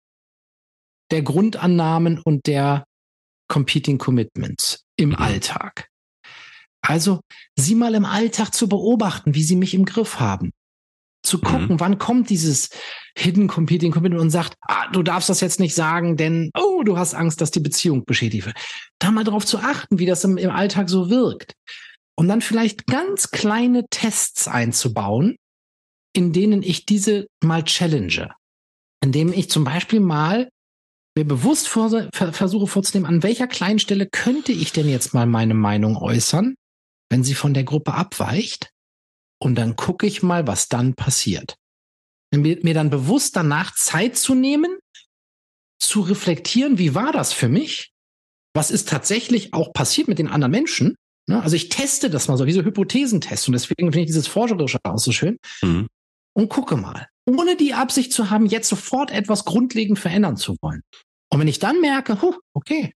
der 1.10 1.22
Grundannahmen 1.22 2.18
und 2.18 2.46
der 2.46 2.84
Competing 3.48 3.98
Commitments 3.98 4.84
im 4.96 5.10
mhm. 5.10 5.16
Alltag. 5.16 5.88
Also 6.82 7.20
sie 7.56 7.74
mal 7.74 7.94
im 7.94 8.04
Alltag 8.04 8.54
zu 8.54 8.68
beobachten, 8.68 9.34
wie 9.34 9.42
sie 9.42 9.56
mich 9.56 9.74
im 9.74 9.84
Griff 9.84 10.20
haben. 10.20 10.52
Zu 11.26 11.40
gucken, 11.40 11.74
mhm. 11.74 11.80
wann 11.80 11.98
kommt 11.98 12.30
dieses 12.30 12.70
Hidden 13.18 13.48
Competing 13.48 13.90
Commitment 13.90 14.22
und 14.22 14.30
sagt, 14.30 14.54
ah, 14.62 14.88
du 14.92 15.02
darfst 15.02 15.28
das 15.28 15.40
jetzt 15.40 15.58
nicht 15.58 15.74
sagen, 15.74 16.16
denn, 16.16 16.50
oh, 16.54 16.84
du 16.84 16.96
hast 16.96 17.14
Angst, 17.14 17.40
dass 17.40 17.50
die 17.50 17.60
Beziehung 17.60 18.04
beschädigt 18.04 18.46
wird. 18.46 18.56
Da 19.00 19.10
mal 19.10 19.24
darauf 19.24 19.44
zu 19.44 19.58
achten, 19.58 19.98
wie 19.98 20.06
das 20.06 20.22
im, 20.22 20.36
im 20.36 20.50
Alltag 20.50 20.88
so 20.88 21.10
wirkt. 21.10 21.54
Und 22.16 22.28
dann 22.28 22.40
vielleicht 22.40 22.86
ganz 22.86 23.32
kleine 23.32 23.86
Tests 23.90 24.46
einzubauen, 24.46 25.36
in 26.14 26.32
denen 26.32 26.62
ich 26.62 26.86
diese 26.86 27.26
mal 27.42 27.64
challenge. 27.64 28.30
Indem 29.02 29.32
ich 29.32 29.50
zum 29.50 29.64
Beispiel 29.64 30.00
mal 30.00 30.48
mir 31.16 31.24
bewusst 31.24 31.66
vor, 31.66 32.08
versuche 32.12 32.66
vorzunehmen, 32.66 33.08
an 33.08 33.22
welcher 33.22 33.48
kleinen 33.48 33.78
Stelle 33.78 34.06
könnte 34.06 34.52
ich 34.52 34.72
denn 34.72 34.88
jetzt 34.88 35.12
mal 35.12 35.26
meine 35.26 35.54
Meinung 35.54 35.96
äußern, 35.96 36.54
wenn 37.10 37.24
sie 37.24 37.34
von 37.34 37.52
der 37.52 37.64
Gruppe 37.64 37.94
abweicht. 37.94 38.70
Und 39.38 39.56
dann 39.56 39.76
gucke 39.76 40.06
ich 40.06 40.22
mal, 40.22 40.46
was 40.46 40.68
dann 40.68 40.94
passiert. 40.94 41.56
Mir, 42.34 42.58
mir 42.62 42.74
dann 42.74 42.90
bewusst 42.90 43.36
danach 43.36 43.74
Zeit 43.74 44.16
zu 44.16 44.34
nehmen, 44.34 44.78
zu 45.78 46.00
reflektieren, 46.00 46.78
wie 46.78 46.94
war 46.94 47.12
das 47.12 47.32
für 47.32 47.48
mich? 47.48 47.92
Was 48.54 48.70
ist 48.70 48.88
tatsächlich 48.88 49.52
auch 49.52 49.72
passiert 49.72 50.08
mit 50.08 50.18
den 50.18 50.28
anderen 50.28 50.50
Menschen? 50.50 50.96
Ne? 51.28 51.42
Also 51.42 51.56
ich 51.56 51.68
teste 51.68 52.08
das 52.08 52.28
mal 52.28 52.36
so, 52.36 52.46
wie 52.46 52.52
so 52.52 52.62
Hypothesentest. 52.62 53.48
Und 53.48 53.52
deswegen 53.52 53.92
finde 53.92 54.00
ich 54.00 54.06
dieses 54.06 54.26
Forscherische 54.26 54.78
auch 54.82 54.98
so 54.98 55.12
schön. 55.12 55.38
Mhm. 55.62 55.88
Und 56.34 56.48
gucke 56.48 56.76
mal, 56.76 57.08
ohne 57.26 57.56
die 57.56 57.74
Absicht 57.74 58.12
zu 58.12 58.30
haben, 58.30 58.46
jetzt 58.46 58.68
sofort 58.68 59.10
etwas 59.10 59.44
grundlegend 59.44 59.98
verändern 59.98 60.36
zu 60.36 60.56
wollen. 60.60 60.82
Und 61.32 61.40
wenn 61.40 61.48
ich 61.48 61.58
dann 61.58 61.80
merke, 61.80 62.20
huh, 62.20 62.34
okay, 62.54 62.92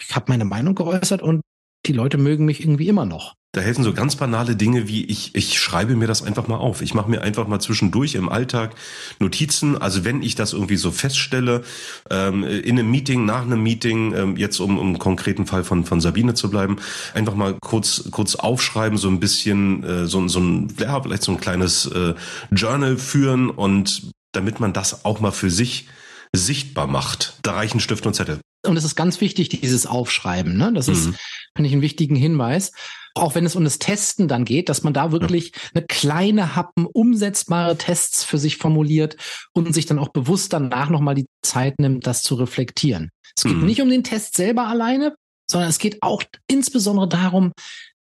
ich 0.00 0.14
habe 0.14 0.26
meine 0.28 0.44
Meinung 0.44 0.74
geäußert 0.74 1.22
und 1.22 1.42
die 1.86 1.92
Leute 1.92 2.18
mögen 2.18 2.44
mich 2.44 2.60
irgendwie 2.60 2.88
immer 2.88 3.06
noch. 3.06 3.34
Da 3.54 3.60
helfen 3.60 3.84
so 3.84 3.92
ganz 3.92 4.16
banale 4.16 4.56
Dinge 4.56 4.88
wie 4.88 5.04
ich, 5.04 5.34
ich 5.34 5.60
schreibe 5.60 5.94
mir 5.94 6.06
das 6.06 6.22
einfach 6.22 6.48
mal 6.48 6.56
auf. 6.56 6.80
Ich 6.80 6.94
mache 6.94 7.10
mir 7.10 7.20
einfach 7.20 7.46
mal 7.46 7.60
zwischendurch 7.60 8.14
im 8.14 8.30
Alltag 8.30 8.74
Notizen. 9.18 9.76
Also 9.76 10.06
wenn 10.06 10.22
ich 10.22 10.34
das 10.34 10.54
irgendwie 10.54 10.76
so 10.76 10.90
feststelle, 10.90 11.62
ähm, 12.08 12.44
in 12.44 12.78
einem 12.78 12.90
Meeting, 12.90 13.26
nach 13.26 13.42
einem 13.42 13.62
Meeting, 13.62 14.14
ähm, 14.14 14.36
jetzt 14.38 14.58
um, 14.58 14.78
um 14.78 14.98
konkreten 14.98 15.44
Fall 15.44 15.64
von, 15.64 15.84
von 15.84 16.00
Sabine 16.00 16.32
zu 16.32 16.48
bleiben, 16.48 16.76
einfach 17.12 17.34
mal 17.34 17.54
kurz, 17.60 18.04
kurz 18.10 18.36
aufschreiben, 18.36 18.96
so 18.96 19.08
ein 19.08 19.20
bisschen, 19.20 19.84
äh, 19.84 20.06
so, 20.06 20.26
so 20.28 20.40
ein, 20.40 20.72
ja, 20.80 21.02
vielleicht 21.02 21.22
so 21.22 21.32
ein 21.32 21.40
kleines 21.40 21.84
äh, 21.84 22.14
Journal 22.52 22.96
führen 22.96 23.50
und 23.50 24.12
damit 24.32 24.60
man 24.60 24.72
das 24.72 25.04
auch 25.04 25.20
mal 25.20 25.30
für 25.30 25.50
sich 25.50 25.88
sichtbar 26.34 26.86
macht. 26.86 27.34
Da 27.42 27.52
reichen 27.52 27.80
Stift 27.80 28.06
und 28.06 28.14
Zettel. 28.14 28.40
Und 28.64 28.76
es 28.76 28.84
ist 28.84 28.94
ganz 28.94 29.20
wichtig, 29.20 29.48
dieses 29.48 29.86
Aufschreiben. 29.86 30.56
Ne? 30.56 30.72
Das 30.72 30.86
mhm. 30.86 30.92
ist, 30.94 31.10
finde 31.56 31.68
ich, 31.68 31.72
einen 31.72 31.82
wichtigen 31.82 32.16
Hinweis. 32.16 32.72
Auch 33.14 33.34
wenn 33.34 33.44
es 33.44 33.56
um 33.56 33.64
das 33.64 33.78
Testen 33.78 34.26
dann 34.26 34.44
geht, 34.44 34.68
dass 34.68 34.82
man 34.82 34.94
da 34.94 35.12
wirklich 35.12 35.52
eine 35.74 35.84
kleine 35.84 36.56
Happen 36.56 36.86
umsetzbare 36.86 37.76
Tests 37.76 38.24
für 38.24 38.38
sich 38.38 38.56
formuliert 38.56 39.16
und 39.52 39.72
sich 39.74 39.86
dann 39.86 39.98
auch 39.98 40.08
bewusst 40.08 40.52
danach 40.52 40.88
nochmal 40.88 41.14
die 41.14 41.26
Zeit 41.42 41.78
nimmt, 41.78 42.06
das 42.06 42.22
zu 42.22 42.36
reflektieren. 42.36 43.10
Es 43.36 43.44
geht 43.44 43.56
mhm. 43.56 43.66
nicht 43.66 43.82
um 43.82 43.90
den 43.90 44.04
Test 44.04 44.36
selber 44.36 44.66
alleine, 44.66 45.14
sondern 45.50 45.68
es 45.68 45.78
geht 45.78 46.02
auch 46.02 46.22
insbesondere 46.46 47.08
darum, 47.08 47.52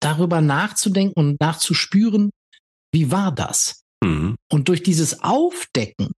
darüber 0.01 0.41
nachzudenken 0.41 1.19
und 1.19 1.41
nachzuspüren, 1.41 2.31
wie 2.93 3.11
war 3.11 3.33
das? 3.33 3.83
Mhm. 4.03 4.37
Und 4.51 4.69
durch 4.69 4.83
dieses 4.83 5.23
Aufdecken 5.23 6.13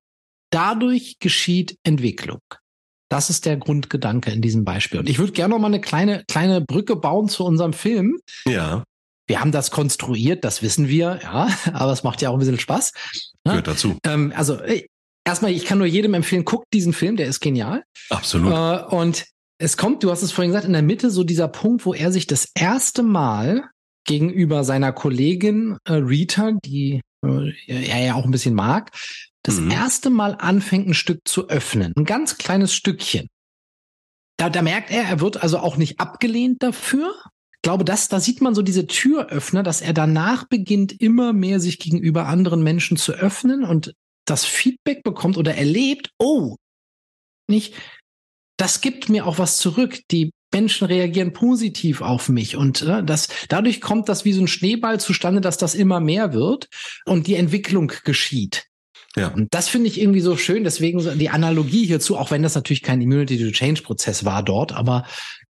dadurch 0.51 1.19
geschieht 1.19 1.77
Entwicklung. 1.83 2.41
Das 3.09 3.31
ist 3.31 3.47
der 3.47 3.57
Grundgedanke 3.57 4.31
in 4.31 4.43
diesem 4.43 4.65
Beispiel. 4.65 5.01
Und 5.01 5.09
ich 5.09 5.19
würde 5.19 5.33
gerne 5.33 5.55
noch 5.55 5.61
mal 5.61 5.69
eine 5.69 5.81
kleine, 5.81 6.25
kleine 6.29 6.61
Brücke 6.61 6.97
bauen 6.97 7.29
zu 7.29 7.45
unserem 7.45 7.73
Film. 7.73 8.19
Ja. 8.47 8.83
Wir 9.29 9.41
haben 9.41 9.53
das 9.53 9.71
konstruiert, 9.71 10.45
das 10.45 10.63
wissen 10.63 10.89
wir, 10.89 11.21
ja, 11.23 11.49
aber 11.73 11.93
es 11.93 12.03
macht 12.03 12.23
ja 12.23 12.31
auch 12.31 12.35
ein 12.35 12.39
bisschen 12.39 12.59
Spaß. 12.59 12.93
Ne? 13.45 13.53
Gehört 13.53 13.69
dazu. 13.69 13.99
Ähm, 14.05 14.33
also, 14.37 14.59
erstmal, 15.25 15.53
ich 15.53 15.65
kann 15.65 15.79
nur 15.79 15.87
jedem 15.87 16.15
empfehlen, 16.15 16.45
guckt 16.45 16.67
diesen 16.73 16.93
Film, 16.93 17.17
der 17.17 17.27
ist 17.27 17.41
genial. 17.41 17.83
Absolut. 18.11 18.53
Äh, 18.53 18.95
und 18.95 19.27
es 19.59 19.77
kommt, 19.77 20.03
du 20.03 20.11
hast 20.11 20.23
es 20.23 20.33
vorhin 20.33 20.51
gesagt, 20.51 20.67
in 20.67 20.73
der 20.73 20.83
Mitte 20.83 21.11
so 21.11 21.25
dieser 21.25 21.49
Punkt, 21.49 21.87
wo 21.87 21.95
er 21.95 22.13
sich 22.13 22.27
das 22.27 22.49
erste 22.55 23.03
Mal 23.03 23.71
gegenüber 24.05 24.65
seiner 24.65 24.93
Kollegin 24.93 25.79
äh, 25.85 25.95
Rita, 25.95 26.53
die 26.65 27.01
äh, 27.25 27.53
er 27.67 28.05
ja 28.05 28.15
auch 28.15 28.25
ein 28.25 28.31
bisschen 28.31 28.55
mag, 28.55 28.93
das 29.47 29.61
mhm. 29.61 29.71
erste 29.71 30.11
Mal 30.11 30.35
anfängt, 30.35 30.89
ein 30.89 30.95
Stück 30.95 31.21
zu 31.25 31.49
öffnen. 31.49 31.93
Ein 31.97 32.05
ganz 32.05 32.37
kleines 32.37 32.75
Stückchen. 32.75 33.29
Da, 34.39 34.51
da 34.51 34.61
merkt 34.61 34.91
er, 34.91 35.05
er 35.05 35.21
wird 35.21 35.43
also 35.43 35.59
auch 35.59 35.77
nicht 35.77 36.01
abgelehnt 36.01 36.63
dafür. 36.63 37.15
Ich 37.55 37.63
glaube, 37.63 37.85
das, 37.85 38.09
da 38.09 38.19
sieht 38.19 38.41
man 38.41 38.57
so 38.57 38.63
diese 38.63 38.89
Türöffner, 38.89 39.63
dass 39.63 39.83
er 39.83 39.93
danach 39.93 40.49
beginnt, 40.49 41.01
immer 41.01 41.33
mehr 41.33 41.61
sich 41.61 41.79
gegenüber 41.79 42.27
anderen 42.27 42.63
Menschen 42.65 42.97
zu 42.97 43.13
öffnen 43.13 43.65
und 43.65 43.95
das 44.25 44.45
Feedback 44.45 45.05
bekommt 45.05 45.37
oder 45.37 45.55
erlebt, 45.55 46.11
oh, 46.19 46.57
nicht, 47.49 47.75
das 48.57 48.81
gibt 48.81 49.09
mir 49.09 49.27
auch 49.27 49.39
was 49.39 49.59
zurück. 49.59 50.01
Die 50.11 50.33
Menschen 50.53 50.87
reagieren 50.89 51.33
positiv 51.33 52.01
auf 52.01 52.29
mich 52.29 52.57
und 52.57 52.83
äh, 52.83 53.05
das 53.05 53.29
dadurch 53.49 53.81
kommt 53.81 54.09
das 54.09 54.25
wie 54.25 54.33
so 54.33 54.41
ein 54.41 54.49
Schneeball 54.49 54.99
zustande, 54.99 55.41
dass 55.41 55.57
das 55.57 55.77
immer 55.77 56.01
mehr 56.01 56.33
wird 56.33 56.69
und 57.05 57.29
die 57.29 57.35
Entwicklung 57.37 57.93
geschieht. 58.05 58.67
Ja. 59.19 59.29
Und 59.29 59.49
das 59.53 59.69
finde 59.69 59.89
ich 59.89 60.01
irgendwie 60.01 60.21
so 60.21 60.37
schön, 60.37 60.65
deswegen 60.65 61.19
die 61.19 61.31
Analogie 61.31 61.87
hierzu, 61.87 62.17
auch 62.17 62.31
wenn 62.31 62.43
das 62.43 62.55
natürlich 62.55 62.83
kein 62.83 63.01
Immunity-to-Change-Prozess 63.01 64.25
war 64.25 64.43
dort, 64.43 64.73
aber 64.73 65.05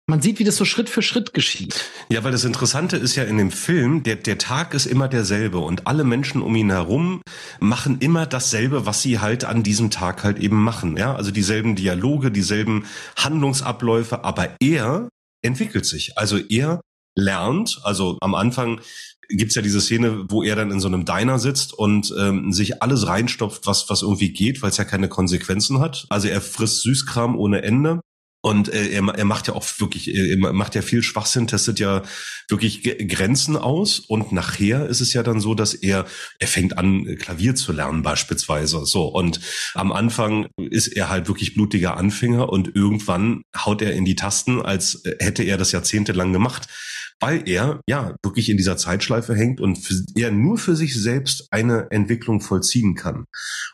man 0.06 0.22
sieht, 0.22 0.38
wie 0.40 0.44
das 0.44 0.58
so 0.58 0.66
Schritt 0.66 0.90
für 0.90 1.02
Schritt 1.02 1.34
geschieht. 1.34 1.86
Ja, 2.10 2.26
weil 2.26 2.34
das 2.34 2.44
Interessante 2.44 2.98
ist 2.98 3.16
ja 3.16 3.24
in 3.24 3.38
dem 3.38 3.52
Film, 3.52 4.04
der, 4.04 4.18
der 4.18 4.38
Tag 4.38 4.74
ist 4.74 4.86
immer 4.86 5.08
derselbe 5.08 5.60
und 5.60 5.88
alle 5.88 6.04
Menschen 6.04 6.42
um 6.42 6.56
ihn 6.56 6.72
herum 6.72 7.22
machen 7.62 8.00
immer 8.00 8.26
dasselbe, 8.26 8.86
was 8.86 9.02
sie 9.02 9.20
halt 9.20 9.46
an 9.46 9.64
diesem 9.64 9.92
Tag 9.92 10.26
halt 10.26 10.40
eben 10.40 10.62
machen. 10.62 10.98
Ja, 10.98 11.16
also 11.16 11.32
dieselben 11.32 11.76
Dialoge, 11.76 12.32
dieselben 12.32 12.86
Handlungsabläufe, 13.16 14.26
aber 14.26 14.58
er 14.62 15.08
entwickelt 15.42 15.86
sich. 15.86 16.18
Also 16.18 16.38
er 16.38 16.82
lernt, 17.16 17.80
also 17.84 18.18
am 18.20 18.36
Anfang 18.36 18.82
gibt's 19.38 19.56
ja 19.56 19.62
diese 19.62 19.82
Szene, 19.82 20.26
wo 20.30 20.44
er 20.44 20.56
dann 20.56 20.72
in 20.72 20.80
so 20.80 20.88
einem 20.88 21.06
Diner 21.06 21.40
sitzt 21.40 21.74
und 21.74 22.14
ähm, 22.18 22.52
sich 22.52 22.82
alles 22.82 23.08
reinstopft, 23.08 23.66
was, 23.66 23.90
was 23.90 24.02
irgendwie 24.02 24.32
geht, 24.32 24.62
weil 24.62 24.70
es 24.70 24.78
ja 24.78 24.86
keine 24.86 25.10
Konsequenzen 25.10 25.80
hat. 25.80 26.06
Also 26.10 26.28
er 26.28 26.42
frisst 26.42 26.82
Süßkram 26.82 27.38
ohne 27.38 27.64
Ende. 27.64 28.02
Und 28.46 28.68
äh, 28.68 28.90
er, 28.90 29.08
er 29.08 29.24
macht 29.24 29.48
ja 29.48 29.54
auch 29.54 29.66
wirklich, 29.78 30.14
er 30.14 30.36
macht 30.36 30.76
ja 30.76 30.82
viel 30.82 31.02
Schwachsinn, 31.02 31.48
testet 31.48 31.80
ja 31.80 32.04
wirklich 32.50 32.84
Grenzen 33.08 33.56
aus. 33.56 34.00
Und 34.00 34.34
nachher 34.34 34.86
ist 34.88 35.00
es 35.00 35.14
ja 35.14 35.24
dann 35.24 35.40
so, 35.40 35.56
dass 35.56 35.74
er, 35.74 36.06
er 36.40 36.48
fängt 36.48 36.78
an, 36.78 37.16
Klavier 37.18 37.56
zu 37.56 37.72
lernen 37.72 38.02
beispielsweise. 38.04 38.86
So. 38.86 39.06
Und 39.06 39.40
am 39.76 39.94
Anfang 39.94 40.48
ist 40.58 40.88
er 40.88 41.08
halt 41.08 41.30
wirklich 41.30 41.54
blutiger 41.54 41.96
Anfänger 41.96 42.50
und 42.50 42.76
irgendwann 42.76 43.44
haut 43.56 43.82
er 43.82 43.94
in 43.94 44.04
die 44.04 44.16
Tasten, 44.16 44.62
als 44.62 45.04
hätte 45.20 45.44
er 45.44 45.56
das 45.56 45.72
jahrzehntelang 45.72 46.34
gemacht 46.34 46.68
weil 47.20 47.48
er 47.48 47.82
ja 47.88 48.16
wirklich 48.24 48.50
in 48.50 48.58
dieser 48.58 48.78
Zeitschleife 48.78 49.36
hängt 49.36 49.62
und 49.62 49.78
für, 49.78 49.96
er 50.16 50.32
nur 50.32 50.58
für 50.58 50.76
sich 50.76 51.00
selbst 51.00 51.48
eine 51.52 51.88
Entwicklung 51.92 52.42
vollziehen 52.42 52.96
kann. 52.96 53.26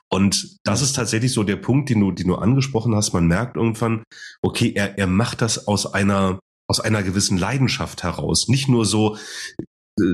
Und 0.09 0.57
das 0.63 0.81
ist 0.81 0.95
tatsächlich 0.95 1.33
so 1.33 1.43
der 1.43 1.57
Punkt, 1.57 1.89
den 1.89 1.99
du, 1.99 2.11
den 2.11 2.27
du 2.27 2.35
angesprochen 2.35 2.95
hast. 2.95 3.13
Man 3.13 3.27
merkt 3.27 3.57
irgendwann, 3.57 4.03
okay, 4.41 4.73
er, 4.75 4.97
er 4.97 5.07
macht 5.07 5.41
das 5.41 5.67
aus 5.67 5.93
einer 5.93 6.39
aus 6.69 6.79
einer 6.79 7.01
gewissen 7.01 7.35
Leidenschaft 7.37 8.03
heraus. 8.03 8.47
Nicht 8.47 8.69
nur 8.69 8.85
so, 8.85 9.17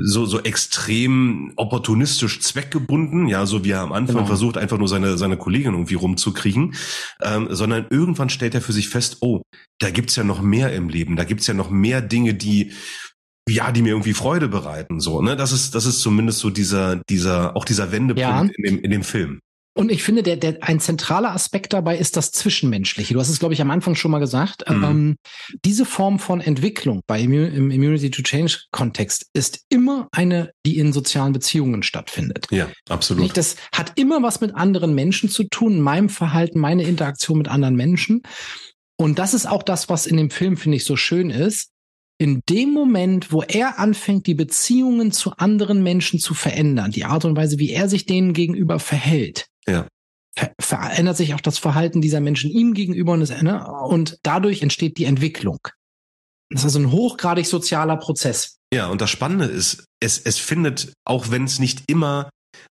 so, 0.03 0.25
so 0.25 0.41
extrem 0.41 1.53
opportunistisch 1.57 2.39
zweckgebunden, 2.41 3.27
ja, 3.27 3.45
so 3.45 3.63
wie 3.63 3.71
er 3.71 3.81
am 3.81 3.91
Anfang 3.91 4.15
genau. 4.15 4.27
versucht, 4.27 4.57
einfach 4.57 4.77
nur 4.77 4.87
seine, 4.87 5.17
seine 5.17 5.37
Kollegin 5.37 5.73
irgendwie 5.73 5.95
rumzukriegen, 5.95 6.73
ähm, 7.21 7.47
sondern 7.51 7.87
irgendwann 7.89 8.29
stellt 8.29 8.55
er 8.55 8.61
für 8.61 8.73
sich 8.73 8.89
fest, 8.89 9.17
oh, 9.21 9.41
da 9.79 9.89
gibt's 9.89 10.15
ja 10.15 10.23
noch 10.23 10.41
mehr 10.41 10.73
im 10.73 10.89
Leben, 10.89 11.15
da 11.15 11.23
gibt's 11.23 11.47
ja 11.47 11.53
noch 11.53 11.69
mehr 11.69 12.01
Dinge, 12.01 12.33
die, 12.33 12.71
ja, 13.47 13.71
die 13.71 13.81
mir 13.81 13.89
irgendwie 13.89 14.13
Freude 14.13 14.47
bereiten, 14.47 14.99
so, 14.99 15.21
ne, 15.21 15.35
das 15.35 15.51
ist, 15.51 15.75
das 15.75 15.85
ist 15.85 15.99
zumindest 16.01 16.39
so 16.39 16.49
dieser, 16.49 17.01
dieser, 17.09 17.55
auch 17.55 17.65
dieser 17.65 17.91
Wendepunkt 17.91 18.19
ja. 18.19 18.41
in 18.41 18.63
dem, 18.63 18.81
in 18.81 18.91
dem 18.91 19.03
Film. 19.03 19.39
Und 19.77 19.91
ich 19.91 20.03
finde, 20.03 20.23
der, 20.23 20.37
der, 20.37 20.57
ein 20.61 20.79
zentraler 20.79 21.33
Aspekt 21.33 21.73
dabei 21.73 21.97
ist 21.97 22.15
das 22.15 22.31
Zwischenmenschliche. 22.31 23.13
Du 23.13 23.19
hast 23.19 23.27
es, 23.27 23.39
glaube 23.39 23.53
ich, 23.53 23.61
am 23.61 23.71
Anfang 23.71 23.95
schon 23.95 24.09
mal 24.09 24.19
gesagt. 24.19 24.63
Mhm. 24.69 24.83
Ähm, 24.83 25.15
diese 25.65 25.85
Form 25.85 26.17
von 26.17 26.39
Entwicklung 26.39 27.01
bei 27.07 27.19
Immun 27.19 27.53
im 27.53 27.71
Immunity 27.71 28.09
to 28.09 28.21
Change 28.21 28.57
Kontext 28.71 29.25
ist 29.33 29.65
immer 29.67 30.07
eine, 30.13 30.51
die 30.65 30.77
in 30.77 30.93
sozialen 30.93 31.33
Beziehungen 31.33 31.83
stattfindet. 31.83 32.47
Ja, 32.51 32.69
absolut. 32.87 33.35
Das 33.35 33.57
hat 33.73 33.91
immer 33.97 34.23
was 34.23 34.39
mit 34.39 34.55
anderen 34.55 34.95
Menschen 34.95 35.27
zu 35.27 35.43
tun, 35.43 35.81
meinem 35.81 36.07
Verhalten, 36.07 36.59
meine 36.59 36.83
Interaktion 36.83 37.37
mit 37.37 37.49
anderen 37.49 37.75
Menschen. 37.75 38.21
Und 38.97 39.19
das 39.19 39.33
ist 39.33 39.45
auch 39.45 39.61
das, 39.61 39.89
was 39.89 40.05
in 40.05 40.15
dem 40.15 40.29
Film, 40.29 40.55
finde 40.55 40.77
ich, 40.77 40.85
so 40.85 40.95
schön 40.95 41.29
ist. 41.29 41.71
In 42.17 42.41
dem 42.49 42.71
Moment, 42.71 43.31
wo 43.31 43.41
er 43.41 43.77
anfängt, 43.77 44.25
die 44.27 44.35
Beziehungen 44.35 45.11
zu 45.11 45.31
anderen 45.31 45.83
Menschen 45.83 46.19
zu 46.19 46.33
verändern, 46.33 46.91
die 46.91 47.03
Art 47.03 47.25
und 47.25 47.35
Weise, 47.35 47.59
wie 47.59 47.71
er 47.71 47.89
sich 47.89 48.05
denen 48.05 48.33
gegenüber 48.33 48.79
verhält, 48.79 49.47
ja. 49.67 49.87
Ver 50.37 50.51
verändert 50.59 51.15
sich 51.15 51.33
auch 51.33 51.39
das 51.39 51.57
Verhalten 51.57 52.01
dieser 52.01 52.19
Menschen 52.19 52.51
ihm 52.51 52.73
gegenüber 52.73 53.13
und, 53.13 53.21
das, 53.21 53.41
ne, 53.41 53.65
und 53.87 54.19
dadurch 54.23 54.61
entsteht 54.61 54.97
die 54.97 55.05
Entwicklung. 55.05 55.59
Das 56.49 56.61
ist 56.61 56.65
also 56.65 56.79
ein 56.79 56.91
hochgradig 56.91 57.45
sozialer 57.45 57.97
Prozess. 57.97 58.57
Ja, 58.73 58.87
und 58.87 58.99
das 58.99 59.09
Spannende 59.09 59.45
ist, 59.45 59.85
es, 60.01 60.19
es 60.19 60.37
findet, 60.37 60.93
auch 61.05 61.31
wenn 61.31 61.45
es 61.45 61.59
nicht 61.59 61.83
immer 61.87 62.29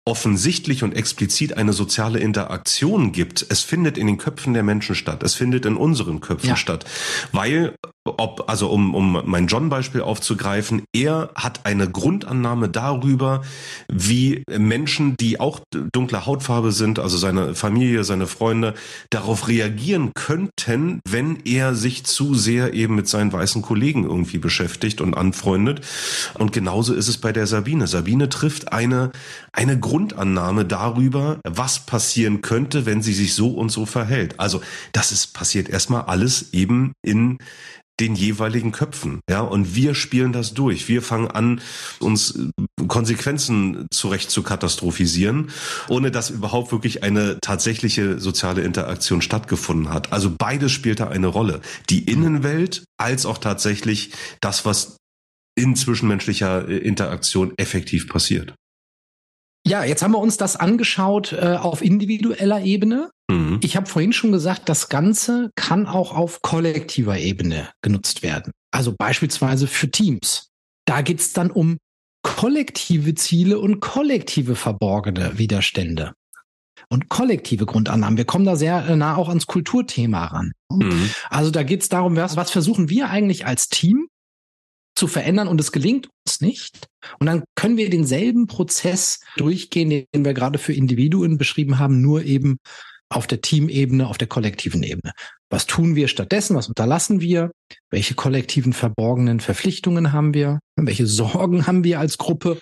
offensichtlich 0.06 0.82
und 0.82 0.96
explizit 0.96 1.56
eine 1.56 1.74
soziale 1.74 2.18
Interaktion 2.18 3.12
gibt, 3.12 3.44
es 3.50 3.60
findet 3.60 3.98
in 3.98 4.06
den 4.06 4.16
Köpfen 4.16 4.54
der 4.54 4.62
Menschen 4.62 4.94
statt. 4.94 5.22
Es 5.22 5.34
findet 5.34 5.66
in 5.66 5.76
unseren 5.76 6.20
Köpfen 6.20 6.50
ja. 6.50 6.56
statt. 6.56 6.86
Weil, 7.32 7.74
ob, 8.16 8.48
also 8.48 8.68
um, 8.70 8.94
um 8.94 9.22
mein 9.24 9.46
John-Beispiel 9.46 10.00
aufzugreifen, 10.00 10.82
er 10.92 11.30
hat 11.34 11.66
eine 11.66 11.88
Grundannahme 11.88 12.68
darüber, 12.68 13.42
wie 13.92 14.42
Menschen, 14.50 15.16
die 15.16 15.38
auch 15.38 15.60
dunkler 15.92 16.26
Hautfarbe 16.26 16.72
sind, 16.72 16.98
also 16.98 17.16
seine 17.16 17.54
Familie, 17.54 18.04
seine 18.04 18.26
Freunde, 18.26 18.74
darauf 19.10 19.48
reagieren 19.48 20.12
könnten, 20.14 21.00
wenn 21.08 21.38
er 21.44 21.74
sich 21.74 22.04
zu 22.04 22.34
sehr 22.34 22.74
eben 22.74 22.94
mit 22.94 23.08
seinen 23.08 23.32
weißen 23.32 23.62
Kollegen 23.62 24.04
irgendwie 24.04 24.38
beschäftigt 24.38 25.00
und 25.00 25.14
anfreundet. 25.14 25.82
Und 26.34 26.52
genauso 26.52 26.94
ist 26.94 27.08
es 27.08 27.18
bei 27.18 27.32
der 27.32 27.46
Sabine. 27.46 27.86
Sabine 27.86 28.28
trifft 28.28 28.72
eine, 28.72 29.12
eine 29.52 29.78
Grund 29.78 29.98
Grundannahme 29.98 30.64
darüber, 30.64 31.40
was 31.44 31.84
passieren 31.84 32.40
könnte, 32.40 32.86
wenn 32.86 33.02
sie 33.02 33.14
sich 33.14 33.34
so 33.34 33.48
und 33.50 33.70
so 33.70 33.84
verhält. 33.84 34.38
Also 34.38 34.60
das 34.92 35.10
ist 35.10 35.34
passiert 35.34 35.68
erstmal 35.68 36.02
alles 36.02 36.52
eben 36.52 36.92
in 37.02 37.38
den 38.00 38.14
jeweiligen 38.14 38.72
Köpfen, 38.72 39.20
ja, 39.28 39.40
und 39.40 39.74
wir 39.74 39.94
spielen 39.94 40.32
das 40.32 40.54
durch. 40.54 40.88
Wir 40.88 41.02
fangen 41.02 41.28
an, 41.28 41.60
uns 41.98 42.38
Konsequenzen 42.86 43.86
zurecht 43.90 44.30
zu 44.30 44.42
katastrophisieren, 44.42 45.50
ohne 45.88 46.10
dass 46.10 46.30
überhaupt 46.30 46.72
wirklich 46.72 47.02
eine 47.02 47.38
tatsächliche 47.40 48.18
soziale 48.20 48.62
Interaktion 48.62 49.22
stattgefunden 49.22 49.90
hat. 49.90 50.12
Also 50.12 50.30
beides 50.36 50.72
spielt 50.72 51.00
da 51.00 51.08
eine 51.08 51.26
Rolle. 51.26 51.60
Die 51.90 52.04
Innenwelt 52.04 52.84
als 52.98 53.26
auch 53.26 53.38
tatsächlich 53.38 54.12
das, 54.40 54.64
was 54.64 54.96
in 55.56 55.74
zwischenmenschlicher 55.74 56.68
Interaktion 56.68 57.52
effektiv 57.56 58.08
passiert. 58.08 58.54
Ja, 59.68 59.84
jetzt 59.84 60.02
haben 60.02 60.12
wir 60.12 60.18
uns 60.18 60.36
das 60.36 60.56
angeschaut 60.56 61.32
äh, 61.32 61.56
auf 61.60 61.82
individueller 61.82 62.62
Ebene. 62.62 63.10
Mhm. 63.30 63.60
Ich 63.62 63.76
habe 63.76 63.86
vorhin 63.86 64.12
schon 64.12 64.32
gesagt, 64.32 64.68
das 64.68 64.88
Ganze 64.88 65.50
kann 65.54 65.86
auch 65.86 66.14
auf 66.14 66.42
kollektiver 66.42 67.18
Ebene 67.18 67.68
genutzt 67.82 68.22
werden. 68.22 68.52
Also 68.70 68.94
beispielsweise 68.96 69.66
für 69.66 69.90
Teams. 69.90 70.48
Da 70.86 71.02
geht's 71.02 71.32
dann 71.32 71.50
um 71.50 71.78
kollektive 72.22 73.14
Ziele 73.14 73.58
und 73.58 73.80
kollektive 73.80 74.56
verborgene 74.56 75.38
Widerstände 75.38 76.14
und 76.88 77.08
kollektive 77.08 77.66
Grundannahmen. 77.66 78.16
Wir 78.16 78.24
kommen 78.24 78.44
da 78.44 78.56
sehr 78.56 78.86
äh, 78.86 78.96
nah 78.96 79.16
auch 79.16 79.28
ans 79.28 79.46
Kulturthema 79.46 80.26
ran. 80.26 80.52
Mhm. 80.70 81.10
Also 81.30 81.50
da 81.50 81.62
geht's 81.62 81.88
darum, 81.88 82.16
was, 82.16 82.36
was 82.36 82.50
versuchen 82.50 82.88
wir 82.88 83.10
eigentlich 83.10 83.46
als 83.46 83.68
Team 83.68 84.08
zu 84.94 85.06
verändern 85.06 85.48
und 85.48 85.60
es 85.60 85.72
gelingt 85.72 86.08
uns 86.38 86.40
nicht. 86.40 86.88
Und 87.18 87.26
dann 87.26 87.44
können 87.54 87.76
wir 87.76 87.90
denselben 87.90 88.46
Prozess 88.46 89.20
durchgehen, 89.36 89.90
den 89.90 90.24
wir 90.24 90.34
gerade 90.34 90.58
für 90.58 90.72
Individuen 90.72 91.38
beschrieben 91.38 91.78
haben, 91.78 92.00
nur 92.00 92.22
eben 92.22 92.58
auf 93.10 93.26
der 93.26 93.40
Teamebene, 93.40 94.06
auf 94.06 94.18
der 94.18 94.28
kollektiven 94.28 94.82
Ebene. 94.82 95.12
Was 95.50 95.66
tun 95.66 95.96
wir 95.96 96.08
stattdessen? 96.08 96.56
Was 96.56 96.68
unterlassen 96.68 97.20
wir? 97.20 97.50
Welche 97.90 98.14
kollektiven 98.14 98.74
verborgenen 98.74 99.40
Verpflichtungen 99.40 100.12
haben 100.12 100.34
wir? 100.34 100.58
Welche 100.76 101.06
Sorgen 101.06 101.66
haben 101.66 101.84
wir 101.84 102.00
als 102.00 102.18
Gruppe? 102.18 102.60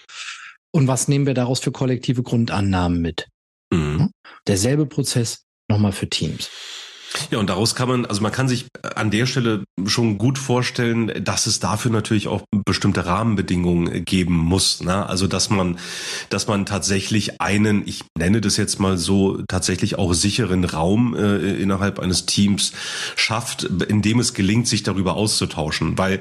Und 0.72 0.86
was 0.86 1.08
nehmen 1.08 1.26
wir 1.26 1.34
daraus 1.34 1.60
für 1.60 1.72
kollektive 1.72 2.22
Grundannahmen 2.22 3.00
mit? 3.00 3.26
Mhm. 3.72 4.10
Derselbe 4.46 4.86
Prozess 4.86 5.42
nochmal 5.68 5.92
für 5.92 6.08
Teams. 6.08 6.48
Ja, 7.30 7.38
und 7.38 7.48
daraus 7.48 7.74
kann 7.74 7.88
man, 7.88 8.06
also 8.06 8.20
man 8.20 8.32
kann 8.32 8.48
sich 8.48 8.66
an 8.82 9.10
der 9.10 9.26
Stelle 9.26 9.64
schon 9.86 10.18
gut 10.18 10.38
vorstellen, 10.38 11.24
dass 11.24 11.46
es 11.46 11.60
dafür 11.60 11.90
natürlich 11.90 12.28
auch 12.28 12.42
bestimmte 12.64 13.06
Rahmenbedingungen 13.06 14.04
geben 14.04 14.36
muss. 14.36 14.82
Ne? 14.82 15.06
Also 15.06 15.26
dass 15.26 15.50
man, 15.50 15.78
dass 16.30 16.46
man 16.46 16.66
tatsächlich 16.66 17.40
einen, 17.40 17.86
ich 17.86 18.04
nenne 18.18 18.40
das 18.40 18.56
jetzt 18.56 18.80
mal 18.80 18.96
so, 18.96 19.42
tatsächlich 19.48 19.98
auch 19.98 20.12
sicheren 20.14 20.64
Raum 20.64 21.14
äh, 21.14 21.54
innerhalb 21.54 21.98
eines 21.98 22.26
Teams 22.26 22.72
schafft, 23.14 23.64
in 23.64 24.02
dem 24.02 24.18
es 24.18 24.34
gelingt, 24.34 24.68
sich 24.68 24.82
darüber 24.82 25.14
auszutauschen. 25.14 25.98
Weil 25.98 26.20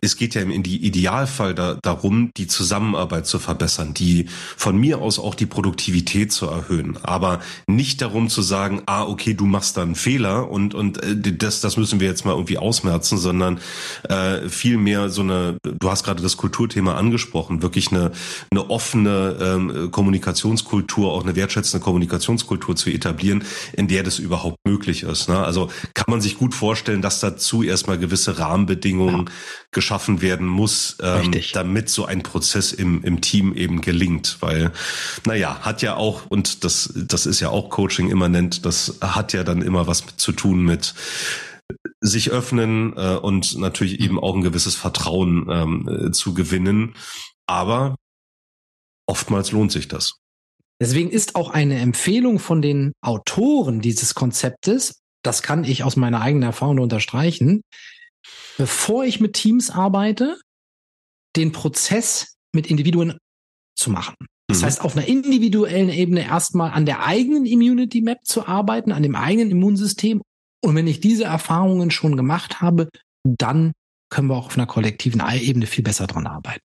es 0.00 0.16
geht 0.16 0.34
ja 0.34 0.42
im 0.42 0.50
Idealfall 0.50 1.54
da, 1.54 1.78
darum, 1.82 2.30
die 2.36 2.46
Zusammenarbeit 2.46 3.26
zu 3.26 3.38
verbessern, 3.38 3.94
die 3.94 4.26
von 4.56 4.76
mir 4.76 4.98
aus 4.98 5.18
auch 5.18 5.34
die 5.34 5.46
Produktivität 5.46 6.32
zu 6.32 6.46
erhöhen. 6.46 6.98
Aber 7.02 7.40
nicht 7.66 8.00
darum 8.02 8.28
zu 8.28 8.42
sagen, 8.42 8.82
ah, 8.86 9.04
okay, 9.04 9.34
du 9.34 9.46
machst 9.46 9.76
da 9.76 9.82
einen 9.82 9.94
Fehler 9.94 10.21
Fehler 10.22 10.50
und 10.50 10.74
und 10.74 11.02
äh, 11.02 11.16
das 11.16 11.60
das 11.60 11.76
müssen 11.76 12.00
wir 12.00 12.08
jetzt 12.08 12.24
mal 12.24 12.32
irgendwie 12.32 12.58
ausmerzen, 12.58 13.18
sondern 13.18 13.60
äh, 14.08 14.48
viel 14.48 14.76
mehr 14.76 15.10
so 15.10 15.22
eine. 15.22 15.58
Du 15.62 15.90
hast 15.90 16.04
gerade 16.04 16.22
das 16.22 16.36
Kulturthema 16.36 16.94
angesprochen, 16.94 17.62
wirklich 17.62 17.90
eine 17.90 18.12
eine 18.50 18.70
offene 18.70 19.36
ähm, 19.40 19.90
Kommunikationskultur, 19.90 21.12
auch 21.12 21.24
eine 21.24 21.36
wertschätzende 21.36 21.82
Kommunikationskultur 21.82 22.76
zu 22.76 22.90
etablieren, 22.90 23.44
in 23.72 23.88
der 23.88 24.02
das 24.02 24.18
überhaupt 24.18 24.58
möglich 24.64 25.02
ist. 25.02 25.28
Ne? 25.28 25.38
Also 25.38 25.70
kann 25.94 26.06
man 26.08 26.20
sich 26.20 26.38
gut 26.38 26.54
vorstellen, 26.54 27.02
dass 27.02 27.20
dazu 27.20 27.62
erstmal 27.62 27.98
gewisse 27.98 28.38
Rahmenbedingungen 28.38 29.26
ja. 29.26 29.32
geschaffen 29.72 30.22
werden 30.22 30.46
muss, 30.46 30.96
ähm, 31.02 31.32
damit 31.52 31.88
so 31.88 32.04
ein 32.04 32.22
Prozess 32.22 32.72
im 32.72 33.02
im 33.02 33.20
Team 33.20 33.54
eben 33.54 33.80
gelingt, 33.80 34.38
weil 34.40 34.72
naja 35.26 35.58
hat 35.62 35.82
ja 35.82 35.96
auch 35.96 36.26
und 36.28 36.64
das 36.64 36.92
das 36.94 37.26
ist 37.26 37.40
ja 37.40 37.48
auch 37.48 37.70
Coaching 37.70 38.10
immanent, 38.10 38.64
das 38.64 38.98
hat 39.00 39.32
ja 39.32 39.44
dann 39.44 39.62
immer 39.62 39.86
was 39.86 40.02
zu 40.16 40.32
tun 40.32 40.64
mit 40.64 40.94
sich 42.00 42.30
öffnen 42.30 42.94
äh, 42.96 43.16
und 43.16 43.56
natürlich 43.58 44.00
eben 44.00 44.18
auch 44.18 44.34
ein 44.34 44.42
gewisses 44.42 44.74
Vertrauen 44.74 45.48
ähm, 45.50 45.88
äh, 45.88 46.10
zu 46.10 46.34
gewinnen. 46.34 46.94
Aber 47.46 47.96
oftmals 49.06 49.52
lohnt 49.52 49.72
sich 49.72 49.88
das. 49.88 50.18
Deswegen 50.80 51.10
ist 51.10 51.36
auch 51.36 51.50
eine 51.50 51.78
Empfehlung 51.78 52.38
von 52.38 52.60
den 52.60 52.92
Autoren 53.02 53.80
dieses 53.80 54.14
Konzeptes, 54.14 55.00
das 55.22 55.42
kann 55.42 55.62
ich 55.64 55.84
aus 55.84 55.96
meiner 55.96 56.20
eigenen 56.20 56.42
Erfahrung 56.42 56.80
unterstreichen, 56.80 57.62
bevor 58.58 59.04
ich 59.04 59.20
mit 59.20 59.34
Teams 59.34 59.70
arbeite, 59.70 60.36
den 61.36 61.52
Prozess 61.52 62.34
mit 62.52 62.66
Individuen 62.66 63.16
zu 63.76 63.90
machen. 63.90 64.16
Das 64.52 64.60
mhm. 64.60 64.66
heißt, 64.66 64.80
auf 64.82 64.96
einer 64.96 65.08
individuellen 65.08 65.88
Ebene 65.88 66.24
erstmal 66.24 66.72
an 66.72 66.86
der 66.86 67.04
eigenen 67.04 67.46
Immunity 67.46 68.02
Map 68.02 68.18
zu 68.24 68.46
arbeiten, 68.46 68.92
an 68.92 69.02
dem 69.02 69.16
eigenen 69.16 69.50
Immunsystem. 69.50 70.22
Und 70.62 70.76
wenn 70.76 70.86
ich 70.86 71.00
diese 71.00 71.24
Erfahrungen 71.24 71.90
schon 71.90 72.16
gemacht 72.16 72.60
habe, 72.60 72.88
dann 73.24 73.72
können 74.10 74.28
wir 74.28 74.36
auch 74.36 74.46
auf 74.46 74.58
einer 74.58 74.66
kollektiven 74.66 75.22
Ebene 75.40 75.66
viel 75.66 75.82
besser 75.82 76.06
dran 76.06 76.26
arbeiten. 76.26 76.60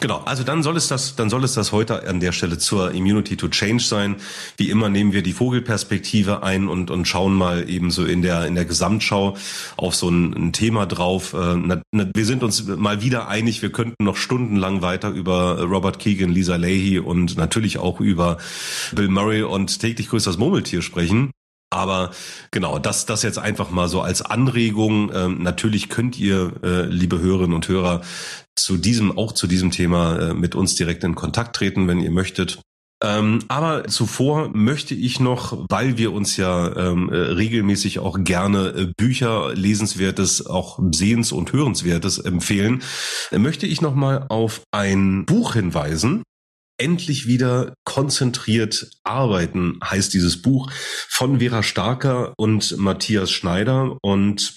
Genau, 0.00 0.18
also 0.24 0.44
dann 0.44 0.62
soll 0.62 0.76
es 0.76 0.88
das, 0.88 1.16
dann 1.16 1.30
soll 1.30 1.44
es 1.44 1.54
das 1.54 1.72
heute 1.72 2.06
an 2.08 2.20
der 2.20 2.32
Stelle 2.32 2.58
zur 2.58 2.92
Immunity 2.92 3.36
to 3.36 3.48
Change 3.48 3.82
sein. 3.82 4.16
Wie 4.56 4.70
immer 4.70 4.88
nehmen 4.88 5.12
wir 5.12 5.22
die 5.22 5.32
Vogelperspektive 5.32 6.42
ein 6.42 6.68
und, 6.68 6.90
und 6.90 7.06
schauen 7.06 7.34
mal 7.34 7.68
eben 7.68 7.90
so 7.90 8.04
in 8.04 8.22
der, 8.22 8.46
in 8.46 8.54
der 8.54 8.64
Gesamtschau 8.64 9.36
auf 9.76 9.94
so 9.94 10.08
ein, 10.08 10.32
ein 10.34 10.52
Thema 10.52 10.86
drauf. 10.86 11.34
Äh, 11.34 11.80
wir 12.14 12.26
sind 12.26 12.42
uns 12.42 12.66
mal 12.66 13.02
wieder 13.02 13.28
einig, 13.28 13.62
wir 13.62 13.72
könnten 13.72 14.04
noch 14.04 14.16
stundenlang 14.16 14.82
weiter 14.82 15.10
über 15.10 15.62
Robert 15.62 15.98
Keegan, 15.98 16.30
Lisa 16.30 16.56
Leahy 16.56 16.98
und 16.98 17.36
natürlich 17.36 17.78
auch 17.78 18.00
über 18.00 18.38
Bill 18.92 19.08
Murray 19.08 19.42
und 19.42 19.80
täglich 19.80 20.08
grüßt 20.08 20.26
das 20.26 20.38
Murmeltier 20.38 20.82
sprechen. 20.82 21.32
Aber 21.72 22.10
genau, 22.50 22.78
das, 22.78 23.06
das 23.06 23.22
jetzt 23.22 23.38
einfach 23.38 23.70
mal 23.70 23.88
so 23.88 24.02
als 24.02 24.20
Anregung. 24.20 25.10
Ähm, 25.14 25.42
natürlich 25.42 25.88
könnt 25.88 26.18
ihr, 26.18 26.52
äh, 26.62 26.82
liebe 26.82 27.18
Hörerinnen 27.18 27.54
und 27.54 27.66
Hörer, 27.66 28.02
zu 28.56 28.76
diesem, 28.76 29.16
auch 29.16 29.32
zu 29.32 29.46
diesem 29.46 29.70
Thema 29.70 30.18
äh, 30.18 30.34
mit 30.34 30.54
uns 30.54 30.74
direkt 30.74 31.04
in 31.04 31.14
Kontakt 31.14 31.56
treten, 31.56 31.88
wenn 31.88 32.00
ihr 32.00 32.10
möchtet. 32.10 32.60
Ähm, 33.02 33.40
aber 33.48 33.88
zuvor 33.88 34.50
möchte 34.54 34.94
ich 34.94 35.18
noch, 35.18 35.66
weil 35.68 35.98
wir 35.98 36.12
uns 36.12 36.36
ja 36.36 36.76
ähm, 36.76 37.08
äh, 37.10 37.16
regelmäßig 37.16 37.98
auch 37.98 38.22
gerne 38.22 38.68
äh, 38.68 38.92
Bücher, 38.96 39.52
Lesenswertes, 39.54 40.46
auch 40.46 40.78
Sehens- 40.92 41.32
und 41.32 41.52
Hörenswertes 41.52 42.18
empfehlen, 42.18 42.82
äh, 43.32 43.38
möchte 43.38 43.66
ich 43.66 43.80
noch 43.80 43.96
mal 43.96 44.26
auf 44.28 44.62
ein 44.70 45.24
Buch 45.26 45.54
hinweisen, 45.54 46.22
endlich 46.78 47.26
wieder 47.26 47.74
konzentriert 47.84 48.90
arbeiten, 49.04 49.78
heißt 49.84 50.14
dieses 50.14 50.40
Buch 50.42 50.70
von 51.08 51.40
Vera 51.40 51.62
Starker 51.62 52.34
und 52.36 52.76
Matthias 52.78 53.30
Schneider. 53.30 53.98
Und 54.02 54.54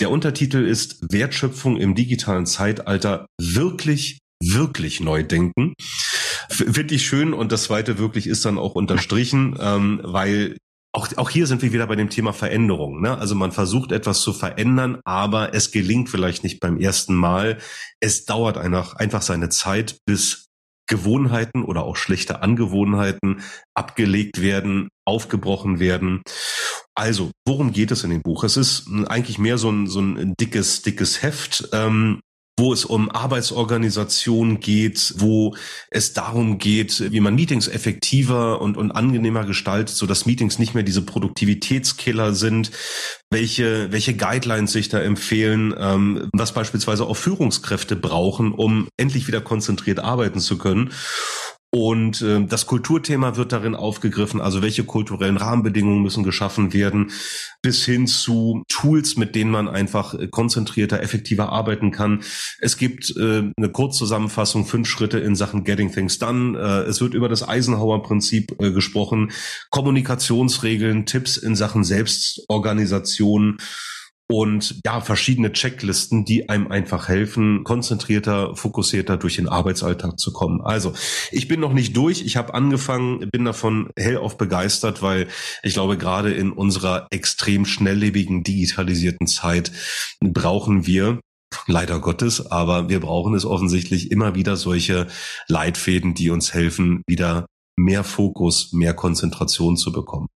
der 0.00 0.10
Untertitel 0.10 0.66
ist 0.66 1.12
Wertschöpfung 1.12 1.76
im 1.76 1.94
digitalen 1.94 2.46
Zeitalter 2.46 3.26
wirklich, 3.40 4.18
wirklich 4.42 5.00
neu 5.00 5.22
denken. 5.22 5.74
Finde 6.48 6.94
ich 6.94 7.06
schön 7.06 7.32
und 7.32 7.52
das 7.52 7.64
zweite 7.64 7.98
wirklich 7.98 8.26
ist 8.26 8.44
dann 8.44 8.58
auch 8.58 8.74
unterstrichen, 8.74 9.56
ähm, 9.60 10.00
weil 10.02 10.56
auch, 10.92 11.08
auch 11.16 11.30
hier 11.30 11.46
sind 11.46 11.60
wir 11.62 11.72
wieder 11.72 11.88
bei 11.88 11.96
dem 11.96 12.08
Thema 12.08 12.32
Veränderung. 12.32 13.00
Ne? 13.00 13.18
Also 13.18 13.34
man 13.34 13.50
versucht 13.50 13.90
etwas 13.90 14.20
zu 14.20 14.32
verändern, 14.32 15.00
aber 15.04 15.52
es 15.52 15.72
gelingt 15.72 16.08
vielleicht 16.08 16.44
nicht 16.44 16.60
beim 16.60 16.78
ersten 16.78 17.16
Mal. 17.16 17.58
Es 18.00 18.26
dauert 18.26 18.58
einfach, 18.58 18.94
einfach 18.94 19.22
seine 19.22 19.48
Zeit, 19.48 19.96
bis 20.06 20.46
Gewohnheiten 20.86 21.64
oder 21.64 21.82
auch 21.82 21.96
schlechte 21.96 22.42
Angewohnheiten 22.42 23.42
abgelegt 23.74 24.40
werden, 24.40 24.88
aufgebrochen 25.06 25.80
werden. 25.80 26.22
Also, 26.96 27.32
worum 27.44 27.72
geht 27.72 27.90
es 27.90 28.04
in 28.04 28.10
dem 28.10 28.22
Buch? 28.22 28.44
Es 28.44 28.56
ist 28.56 28.86
eigentlich 29.06 29.38
mehr 29.38 29.58
so 29.58 29.70
ein, 29.70 29.86
so 29.86 30.00
ein 30.00 30.34
dickes, 30.38 30.82
dickes 30.82 31.22
Heft. 31.22 31.68
Ähm, 31.72 32.20
wo 32.56 32.72
es 32.72 32.84
um 32.84 33.10
Arbeitsorganisation 33.10 34.60
geht, 34.60 35.14
wo 35.16 35.56
es 35.90 36.12
darum 36.12 36.58
geht, 36.58 37.10
wie 37.10 37.18
man 37.18 37.34
Meetings 37.34 37.66
effektiver 37.66 38.60
und, 38.60 38.76
und 38.76 38.92
angenehmer 38.92 39.44
gestaltet, 39.44 39.96
so 39.96 40.06
dass 40.06 40.24
Meetings 40.24 40.60
nicht 40.60 40.72
mehr 40.72 40.84
diese 40.84 41.02
Produktivitätskiller 41.02 42.32
sind, 42.32 42.70
welche, 43.30 43.90
welche 43.90 44.14
Guidelines 44.14 44.72
sich 44.72 44.88
da 44.88 45.00
empfehlen, 45.00 45.74
ähm, 45.76 46.28
was 46.32 46.54
beispielsweise 46.54 47.06
auch 47.06 47.16
Führungskräfte 47.16 47.96
brauchen, 47.96 48.52
um 48.52 48.86
endlich 48.96 49.26
wieder 49.26 49.40
konzentriert 49.40 49.98
arbeiten 49.98 50.38
zu 50.38 50.56
können. 50.56 50.92
Und 51.74 52.22
äh, 52.22 52.46
das 52.46 52.66
Kulturthema 52.66 53.36
wird 53.36 53.50
darin 53.50 53.74
aufgegriffen, 53.74 54.40
also 54.40 54.62
welche 54.62 54.84
kulturellen 54.84 55.36
Rahmenbedingungen 55.36 56.02
müssen 56.02 56.22
geschaffen 56.22 56.72
werden, 56.72 57.10
bis 57.62 57.84
hin 57.84 58.06
zu 58.06 58.62
Tools, 58.68 59.16
mit 59.16 59.34
denen 59.34 59.50
man 59.50 59.66
einfach 59.66 60.14
äh, 60.14 60.28
konzentrierter, 60.28 61.02
effektiver 61.02 61.50
arbeiten 61.50 61.90
kann. 61.90 62.22
Es 62.60 62.76
gibt 62.76 63.16
äh, 63.16 63.50
eine 63.56 63.68
Kurzzusammenfassung, 63.72 64.66
fünf 64.66 64.86
Schritte 64.86 65.18
in 65.18 65.34
Sachen 65.34 65.64
Getting 65.64 65.90
Things 65.90 66.20
Done. 66.20 66.56
Äh, 66.56 66.88
es 66.88 67.00
wird 67.00 67.12
über 67.12 67.28
das 67.28 67.42
Eisenhower-Prinzip 67.46 68.54
äh, 68.60 68.70
gesprochen, 68.70 69.32
Kommunikationsregeln, 69.70 71.06
Tipps 71.06 71.36
in 71.36 71.56
Sachen 71.56 71.82
Selbstorganisation 71.82 73.58
und 74.30 74.80
ja, 74.84 75.00
verschiedene 75.00 75.52
Checklisten, 75.52 76.24
die 76.24 76.48
einem 76.48 76.68
einfach 76.68 77.08
helfen, 77.08 77.62
konzentrierter, 77.64 78.56
fokussierter 78.56 79.18
durch 79.18 79.36
den 79.36 79.48
Arbeitsalltag 79.48 80.18
zu 80.18 80.32
kommen. 80.32 80.62
Also, 80.62 80.94
ich 81.30 81.46
bin 81.46 81.60
noch 81.60 81.74
nicht 81.74 81.96
durch. 81.96 82.22
Ich 82.22 82.36
habe 82.36 82.54
angefangen, 82.54 83.28
bin 83.30 83.44
davon 83.44 83.90
hellauf 83.98 84.38
begeistert, 84.38 85.02
weil 85.02 85.28
ich 85.62 85.74
glaube, 85.74 85.98
gerade 85.98 86.32
in 86.32 86.52
unserer 86.52 87.06
extrem 87.10 87.66
schnelllebigen, 87.66 88.44
digitalisierten 88.44 89.26
Zeit 89.26 89.72
brauchen 90.20 90.86
wir 90.86 91.20
leider 91.66 92.00
Gottes, 92.00 92.50
aber 92.50 92.88
wir 92.88 93.00
brauchen 93.00 93.34
es 93.34 93.44
offensichtlich 93.44 94.10
immer 94.10 94.34
wieder 94.34 94.56
solche 94.56 95.06
Leitfäden, 95.48 96.14
die 96.14 96.30
uns 96.30 96.54
helfen, 96.54 97.02
wieder 97.06 97.46
mehr 97.76 98.04
Fokus, 98.04 98.72
mehr 98.72 98.94
Konzentration 98.94 99.76
zu 99.76 99.92
bekommen. 99.92 100.28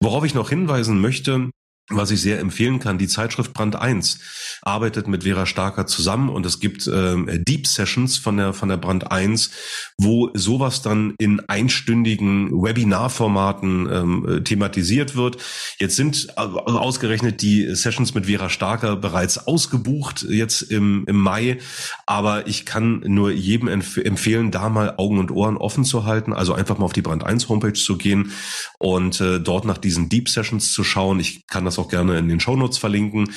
Worauf 0.00 0.24
ich 0.24 0.34
noch 0.34 0.50
hinweisen 0.50 1.00
möchte, 1.00 1.50
was 1.90 2.10
ich 2.10 2.22
sehr 2.22 2.40
empfehlen 2.40 2.78
kann, 2.78 2.96
die 2.96 3.08
Zeitschrift 3.08 3.52
Brand 3.52 3.76
1 3.76 4.18
arbeitet 4.62 5.06
mit 5.06 5.24
Vera 5.24 5.44
Starker 5.44 5.86
zusammen 5.86 6.30
und 6.30 6.46
es 6.46 6.58
gibt 6.58 6.86
äh, 6.86 7.38
Deep 7.38 7.66
Sessions 7.66 8.16
von 8.16 8.38
der 8.38 8.54
von 8.54 8.70
der 8.70 8.78
Brand 8.78 9.12
1, 9.12 9.50
wo 9.98 10.30
sowas 10.32 10.80
dann 10.80 11.14
in 11.18 11.40
einstündigen 11.40 12.50
Webinarformaten 12.50 13.88
ähm, 13.92 14.28
äh, 14.28 14.40
thematisiert 14.42 15.14
wird. 15.14 15.36
Jetzt 15.78 15.96
sind 15.96 16.28
äh, 16.36 16.40
ausgerechnet 16.40 17.42
die 17.42 17.74
Sessions 17.74 18.14
mit 18.14 18.26
Vera 18.26 18.48
Starker 18.48 18.96
bereits 18.96 19.46
ausgebucht 19.46 20.22
jetzt 20.22 20.62
im, 20.62 21.04
im 21.06 21.16
Mai, 21.16 21.58
aber 22.06 22.46
ich 22.46 22.64
kann 22.64 23.02
nur 23.04 23.30
jedem 23.30 23.68
empf 23.68 23.98
empfehlen, 23.98 24.50
da 24.50 24.70
mal 24.70 24.94
Augen 24.96 25.18
und 25.18 25.30
Ohren 25.30 25.58
offen 25.58 25.84
zu 25.84 26.04
halten, 26.04 26.32
also 26.32 26.54
einfach 26.54 26.78
mal 26.78 26.86
auf 26.86 26.94
die 26.94 27.02
Brand 27.02 27.24
1 27.24 27.50
Homepage 27.50 27.74
zu 27.74 27.98
gehen 27.98 28.32
und 28.78 29.20
äh, 29.20 29.38
dort 29.38 29.66
nach 29.66 29.78
diesen 29.78 30.08
Deep 30.08 30.30
Sessions 30.30 30.72
zu 30.72 30.82
schauen. 30.82 31.20
Ich 31.20 31.46
kann 31.46 31.66
das 31.66 31.73
das 31.74 31.84
auch 31.84 31.88
gerne 31.88 32.18
in 32.18 32.28
den 32.28 32.40
Shownotes 32.40 32.78
verlinken. 32.78 33.32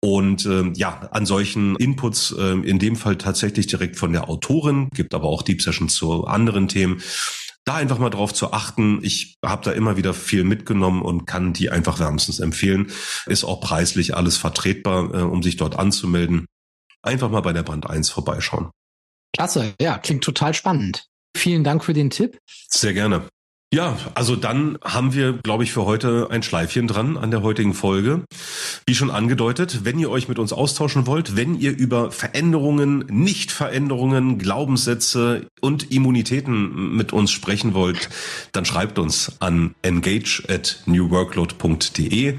Und 0.00 0.44
ähm, 0.44 0.74
ja, 0.74 1.08
an 1.12 1.24
solchen 1.24 1.76
Inputs, 1.76 2.34
ähm, 2.38 2.62
in 2.62 2.78
dem 2.78 2.96
Fall 2.96 3.16
tatsächlich 3.16 3.66
direkt 3.66 3.96
von 3.96 4.12
der 4.12 4.28
Autorin, 4.28 4.90
gibt 4.90 5.14
aber 5.14 5.28
auch 5.28 5.42
Deep 5.42 5.62
Sessions 5.62 5.94
zu 5.94 6.26
anderen 6.26 6.68
Themen. 6.68 7.00
Da 7.64 7.76
einfach 7.76 7.98
mal 7.98 8.10
drauf 8.10 8.34
zu 8.34 8.52
achten. 8.52 8.98
Ich 9.02 9.36
habe 9.42 9.64
da 9.64 9.72
immer 9.72 9.96
wieder 9.96 10.12
viel 10.12 10.44
mitgenommen 10.44 11.00
und 11.00 11.24
kann 11.24 11.54
die 11.54 11.70
einfach 11.70 11.98
wärmstens 11.98 12.40
empfehlen. 12.40 12.92
Ist 13.24 13.44
auch 13.44 13.62
preislich 13.62 14.14
alles 14.14 14.36
vertretbar, 14.36 15.14
äh, 15.14 15.22
um 15.22 15.42
sich 15.42 15.56
dort 15.56 15.78
anzumelden. 15.78 16.44
Einfach 17.02 17.30
mal 17.30 17.40
bei 17.40 17.54
der 17.54 17.62
Band 17.62 17.88
1 17.88 18.10
vorbeischauen. 18.10 18.70
Klasse, 19.34 19.74
ja, 19.80 19.96
klingt 19.96 20.22
total 20.22 20.52
spannend. 20.52 21.06
Vielen 21.34 21.64
Dank 21.64 21.82
für 21.82 21.94
den 21.94 22.10
Tipp. 22.10 22.38
Sehr 22.68 22.92
gerne. 22.92 23.26
Ja, 23.74 23.96
also 24.14 24.36
dann 24.36 24.78
haben 24.84 25.14
wir, 25.14 25.32
glaube 25.32 25.64
ich, 25.64 25.72
für 25.72 25.84
heute 25.84 26.28
ein 26.30 26.44
Schleifchen 26.44 26.86
dran 26.86 27.16
an 27.16 27.32
der 27.32 27.42
heutigen 27.42 27.74
Folge. 27.74 28.22
Wie 28.86 28.94
schon 28.94 29.10
angedeutet, 29.10 29.80
wenn 29.82 29.98
ihr 29.98 30.10
euch 30.10 30.28
mit 30.28 30.38
uns 30.38 30.52
austauschen 30.52 31.08
wollt, 31.08 31.34
wenn 31.34 31.58
ihr 31.58 31.76
über 31.76 32.12
Veränderungen, 32.12 33.04
Nichtveränderungen, 33.08 34.38
Glaubenssätze 34.38 35.48
und 35.60 35.90
Immunitäten 35.90 36.94
mit 36.94 37.12
uns 37.12 37.32
sprechen 37.32 37.74
wollt, 37.74 38.10
dann 38.52 38.64
schreibt 38.64 39.00
uns 39.00 39.32
an 39.40 39.74
engage 39.82 40.44
at 40.48 40.80
newworkload.de. 40.86 42.38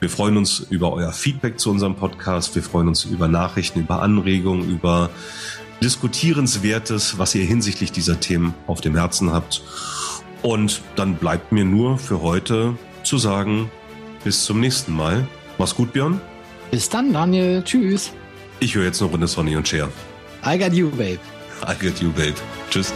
Wir 0.00 0.08
freuen 0.08 0.38
uns 0.38 0.60
über 0.70 0.94
euer 0.94 1.12
Feedback 1.12 1.60
zu 1.60 1.70
unserem 1.70 1.96
Podcast. 1.96 2.54
Wir 2.54 2.62
freuen 2.62 2.88
uns 2.88 3.04
über 3.04 3.28
Nachrichten, 3.28 3.80
über 3.80 4.00
Anregungen, 4.00 4.70
über 4.70 5.10
Diskutierenswertes, 5.82 7.18
was 7.18 7.34
ihr 7.34 7.44
hinsichtlich 7.44 7.92
dieser 7.92 8.20
Themen 8.20 8.54
auf 8.66 8.80
dem 8.80 8.96
Herzen 8.96 9.34
habt. 9.34 9.62
Und 10.42 10.82
dann 10.96 11.14
bleibt 11.14 11.52
mir 11.52 11.64
nur 11.64 11.98
für 11.98 12.20
heute 12.20 12.74
zu 13.04 13.18
sagen, 13.18 13.70
bis 14.24 14.44
zum 14.44 14.60
nächsten 14.60 14.92
Mal. 14.94 15.26
Mach's 15.58 15.74
gut, 15.74 15.92
Björn. 15.92 16.20
Bis 16.70 16.88
dann, 16.88 17.12
Daniel. 17.12 17.62
Tschüss. 17.62 18.12
Ich 18.60 18.74
höre 18.74 18.84
jetzt 18.84 19.00
eine 19.02 19.10
Runde 19.10 19.26
Sonny 19.26 19.56
und 19.56 19.66
Cher. 19.66 19.88
I 20.44 20.58
got 20.58 20.72
you, 20.72 20.90
babe. 20.90 21.18
I 21.62 21.74
got 21.80 22.00
you, 22.00 22.10
babe. 22.12 22.34
Tschüss. 22.70 22.92